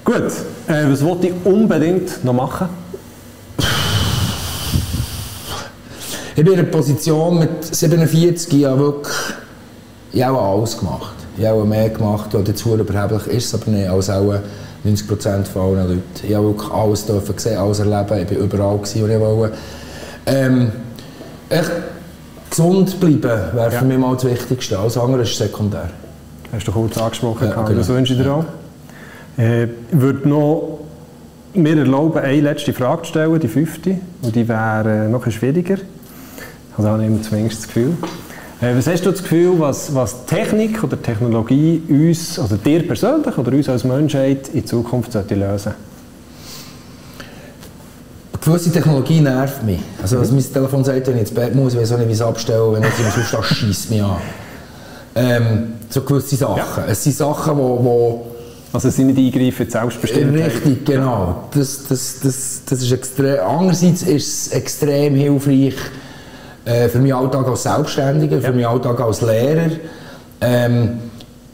Gut, 0.04 0.16
äh, 0.68 0.84
was 0.92 1.04
wollte 1.04 1.28
ich 1.28 1.34
unbedingt 1.46 2.24
noch 2.26 2.34
machen? 2.34 2.68
Ich 6.36 6.44
bin 6.44 6.54
in 6.54 6.60
einer 6.60 6.68
Position 6.68 7.40
mit 7.40 7.64
47 7.76 8.54
Jahren 8.54 8.80
wirklich 8.80 9.16
ich 10.14 10.24
habe 10.24 10.38
auch 10.38 10.58
alles 10.60 10.78
gemacht. 10.78 11.14
Ich 11.38 11.46
habe 11.46 11.62
auch 11.62 11.66
mehr 11.66 11.90
gemacht, 11.90 12.34
jetzt 12.34 12.62
verdammt 12.62 12.90
überheblich 12.90 13.28
ist, 13.28 13.54
aber 13.54 13.70
nicht 13.72 13.88
als 13.90 14.10
auch 14.10 14.34
90% 14.86 15.44
von 15.46 15.62
allen 15.78 15.88
Leuten. 15.90 16.02
Ich 16.28 16.34
habe 16.34 16.48
wirklich 16.48 16.72
alles 16.72 17.06
dürfen 17.06 17.38
sehen, 17.38 17.58
alles 17.58 17.80
erleben. 17.80 18.26
Ich 18.30 18.38
war 18.38 18.44
überall, 18.46 18.78
gewesen, 18.78 19.02
wo 19.02 19.08
ich 19.08 19.20
wollte. 19.20 19.58
Ähm, 20.26 20.72
echt 21.50 21.72
gesund 22.50 23.00
bleiben 23.00 23.22
wäre 23.54 23.72
Ja. 23.74 23.80
für 23.80 23.86
mich 23.86 23.98
mal 23.98 24.14
das 24.16 24.26
Wichtigste. 24.26 24.80
Alles 24.80 24.98
andere 24.98 25.22
ist 25.24 25.38
sekundär. 25.38 25.90
Hast 26.52 26.68
du 26.68 26.72
kurz 26.72 26.98
angesprochen. 26.98 27.48
Ja, 27.50 27.62
genau. 27.64 27.78
Das 27.78 27.88
wünsche 27.90 28.14
ich 28.14 28.20
dir 28.22 28.32
auch. 28.34 28.46
Äh, 29.38 29.66
ich 29.66 29.70
würde 29.92 30.28
noch 30.28 30.80
mir 31.54 31.78
erlauben, 31.78 32.20
eine 32.20 32.42
letzte 32.42 32.74
Frage 32.74 33.04
zu 33.04 33.10
stellen, 33.10 33.40
die 33.40 33.48
fünfte. 33.48 34.00
Und 34.22 34.36
die 34.36 34.48
wäre 34.48 35.06
äh, 35.06 35.10
noch 35.10 35.26
ein 35.26 35.32
schwieriger. 35.32 35.78
Also 36.78 36.90
habe 36.90 37.06
ich 37.06 37.22
zumindest 37.24 37.60
das 37.60 37.68
Gefühl. 37.68 37.94
Äh, 38.62 38.76
was 38.76 38.88
hast 38.88 39.06
du 39.06 39.12
das 39.12 39.22
Gefühl, 39.22 39.60
was, 39.60 39.94
was 39.94 40.26
Technik 40.26 40.84
oder 40.84 41.02
Technologie 41.02 41.82
uns, 41.88 42.40
also 42.40 42.56
dir 42.56 42.88
persönlich 42.88 43.38
oder 43.38 43.52
uns 43.52 43.70
als 43.70 43.84
Menschheit 43.84 44.50
in 44.50 44.66
Zukunft 44.66 45.12
sollte 45.12 45.36
lösen 45.36 45.74
gewisse 48.48 48.72
Technologie 48.72 49.20
nervt 49.20 49.64
mich. 49.64 49.80
Also, 50.02 50.20
was 50.20 50.32
mein 50.32 50.42
Telefon 50.42 50.84
sagt, 50.84 51.08
wenn 51.08 51.16
ich 51.16 51.22
ins 51.22 51.32
Bett 51.32 51.54
muss, 51.54 51.74
ich 51.74 51.80
weiß 51.80 51.94
auch 51.94 51.98
nicht, 51.98 52.08
wie 52.08 52.14
ich 52.14 52.20
es 52.20 52.26
abstelle, 52.26 52.74
wenn 52.74 52.84
ich 52.84 52.94
sonst 52.94 53.34
das 53.34 53.46
schießt 53.46 53.92
mich 53.92 54.02
an. 54.02 54.18
Ähm, 55.16 55.74
so 55.90 56.02
gewisse 56.02 56.36
Sachen. 56.36 56.84
Es 56.88 57.04
sind 57.04 57.16
Sachen, 57.16 57.58
wo, 57.58 57.84
wo 57.84 58.28
Also 58.72 58.90
sie 58.90 59.04
nicht 59.04 59.18
eingreifen 59.18 59.64
in 59.64 59.68
die 59.68 59.72
Selbstbestimmtheit. 59.72 60.52
Richtig, 60.54 60.86
genau. 60.86 61.48
Das, 61.54 61.88
das, 61.88 62.20
das, 62.22 62.62
das 62.70 62.82
ist 62.82 62.92
extrem, 62.92 63.40
andererseits 63.40 64.04
ist 64.04 64.28
es 64.28 64.48
extrem 64.50 65.16
hilfreich 65.16 65.76
äh, 66.68 66.90
für 66.90 67.00
meinen 67.00 67.14
Alltag 67.14 67.48
als 67.48 67.64
Selbstständiger, 67.64 68.42
für 68.42 68.52
meinen 68.52 68.66
Alltag 68.66 69.00
als 69.00 69.22
Lehrer. 69.22 69.72
Ähm, 70.42 71.00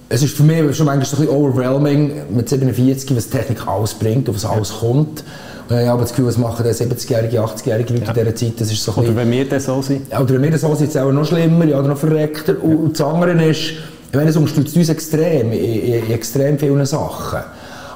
es 0.09 0.23
ist 0.23 0.35
für 0.35 0.43
mich 0.43 0.75
schon 0.75 0.85
manchmal 0.85 1.05
so 1.05 1.15
ein 1.17 1.21
bisschen 1.21 1.35
overwhelming 1.35 2.11
mit 2.29 2.49
47, 2.49 3.15
was 3.15 3.29
Technik 3.29 3.67
alles 3.67 3.93
bringt 3.93 4.27
und 4.27 4.35
was 4.35 4.45
alles 4.45 4.73
kommt. 4.79 5.23
Und 5.69 5.79
ich 5.79 5.87
habe 5.87 6.01
das 6.01 6.09
Gefühl, 6.09 6.27
was 6.27 6.37
machen 6.37 6.63
dann 6.63 6.73
70-jährige, 6.73 7.39
80-jährige 7.39 7.93
Leute 7.93 8.07
in 8.07 8.13
dieser 8.13 8.35
Zeit, 8.35 8.53
das 8.59 8.71
ist 8.71 8.83
so 8.83 8.91
Oder 8.91 9.15
wenn 9.15 9.31
wir 9.31 9.47
das 9.47 9.65
so 9.65 9.81
sind. 9.81 10.07
Oder 10.13 10.33
bei 10.33 10.39
mir 10.39 10.51
das 10.51 10.63
ist 10.63 10.81
jetzt 10.81 10.97
auch 10.97 11.11
noch 11.11 11.25
schlimmer, 11.25 11.65
ja, 11.65 11.79
oder 11.79 11.89
noch 11.89 11.97
verreckter. 11.97 12.61
Und 12.61 12.75
und 12.77 12.99
das 12.99 13.07
andere 13.07 13.45
ist, 13.45 13.59
ich 13.59 14.13
meine, 14.13 14.29
es 14.29 14.35
unterstützt 14.35 14.75
uns 14.75 14.89
extrem, 14.89 15.51
in, 15.51 15.63
in, 15.63 16.05
in 16.05 16.11
extrem 16.11 16.59
vielen 16.59 16.85
Sachen. 16.85 17.39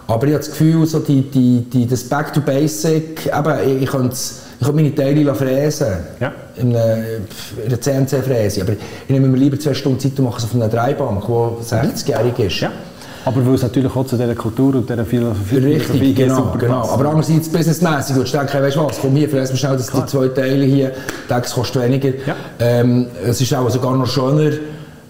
Aber 0.07 0.25
ich 0.25 0.33
habe 0.33 0.43
das 0.43 0.49
Gefühl, 0.51 0.85
so 0.85 0.99
die, 0.99 1.21
die, 1.21 1.65
die, 1.71 1.85
das 1.85 2.03
Back 2.05 2.33
to 2.33 2.41
Basic, 2.41 3.25
eben, 3.25 3.81
ich, 3.83 3.89
könnte 3.89 4.15
ich 4.15 4.65
könnte 4.65 4.73
meine 4.73 4.95
Teile 4.95 5.35
fräsen. 5.35 5.87
Ja. 6.19 6.31
In 6.55 6.75
einer, 6.75 6.97
in 6.97 7.67
einer 7.67 7.81
CNC-Fräse. 7.81 8.61
Aber 8.61 8.73
ich 8.73 8.79
nehme 9.09 9.27
mir 9.27 9.37
lieber 9.37 9.59
zwei 9.59 9.73
Stunden 9.73 9.99
Zeit 9.99 10.17
und 10.17 10.25
mache 10.25 10.37
es 10.37 10.45
auf 10.45 10.55
einer 10.55 10.69
Dreibank, 10.69 11.23
die 11.25 11.75
60-jährig 11.75 12.39
ist. 12.39 12.61
Ja. 12.61 12.71
Aber 13.25 13.45
weil 13.45 13.55
es 13.55 13.61
natürlich 13.61 13.93
auch 13.93 14.05
zu 14.05 14.15
dieser 14.15 14.33
Kultur 14.35 14.75
und 14.75 14.89
dieser 14.89 15.03
Philosophie 15.03 15.57
Richtig, 15.57 16.15
genau, 16.15 16.35
super 16.35 16.57
genau. 16.57 16.89
Aber 16.89 17.09
andererseits 17.09 17.49
businessmässig, 17.49 18.15
du 18.15 18.23
denkst, 18.23 18.53
hey, 18.53 18.63
weißt 18.63 18.77
du 18.77 18.85
was, 18.85 18.99
komm 19.01 19.15
hier, 19.17 19.27
fräsen 19.27 19.53
wir 19.53 19.57
schnell 19.57 19.75
das, 19.75 19.91
die 19.91 20.05
zwei 20.05 20.29
Teile 20.29 20.63
hier, 20.63 20.93
das 21.27 21.53
kostet 21.53 21.83
weniger. 21.83 22.09
Ja. 22.25 22.35
Ähm, 22.59 23.07
es 23.25 23.41
ist 23.41 23.53
auch 23.53 23.69
sogar 23.69 23.97
noch 23.97 24.07
schöner, 24.07 24.51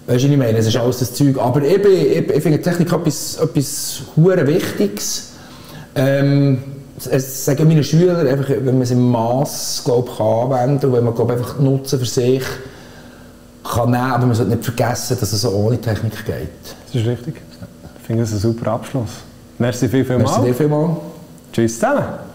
weißt 0.08 0.24
du, 0.24 0.28
was 0.28 0.32
ich 0.32 0.38
meine, 0.38 0.58
es 0.58 0.67
ist 0.67 0.78
alles 0.78 1.00
das 1.00 1.13
Zeug. 1.13 1.38
Aber 1.38 1.60
bin, 1.60 1.91
ich, 1.91 2.30
ich 2.30 2.43
finde 2.43 2.62
Technik 2.62 2.91
etwas, 2.91 3.38
etwas 3.38 4.02
hure 4.15 4.48
Wichtiges. 4.48 5.34
Ähm, 5.96 6.63
es 7.12 7.46
sagen 7.46 7.67
meine 7.67 7.84
Schüler, 7.84 8.20
einfach, 8.20 8.50
wenn 8.50 8.65
man 8.65 8.82
es 8.82 8.91
im 8.91 9.12
Mass 9.12 9.82
glaub, 9.86 10.17
kann 10.17 10.52
anwenden 10.52 10.88
und 10.88 10.93
wenn 10.93 11.04
man 11.04 11.13
glaub, 11.13 11.30
einfach 11.30 11.60
Nutzen 11.60 12.00
für 12.00 12.06
sich 12.06 12.43
kann 13.63 13.91
nehmen, 13.91 14.04
aber 14.04 14.26
man 14.26 14.36
sollte 14.36 14.52
nicht 14.52 14.63
vergessen, 14.63 15.17
dass 15.20 15.34
es 15.34 15.41
so 15.41 15.52
ohne 15.52 15.80
Technik 15.80 16.26
geht. 16.26 16.50
Das 16.88 17.02
ist 17.02 17.08
richtig. 17.08 17.36
Ich 18.00 18.08
finde 18.08 18.24
das 18.24 18.32
ein 18.32 18.39
super 18.39 18.72
Abschluss. 18.72 19.10
Merci 19.60 19.89
viel, 19.89 20.06
viel 20.06 20.17
Merci 20.17 20.39
mal. 20.39 20.46
dir 20.46 20.54
vielmals. 20.56 20.98
Tschüss 21.52 21.74
zusammen. 21.74 22.27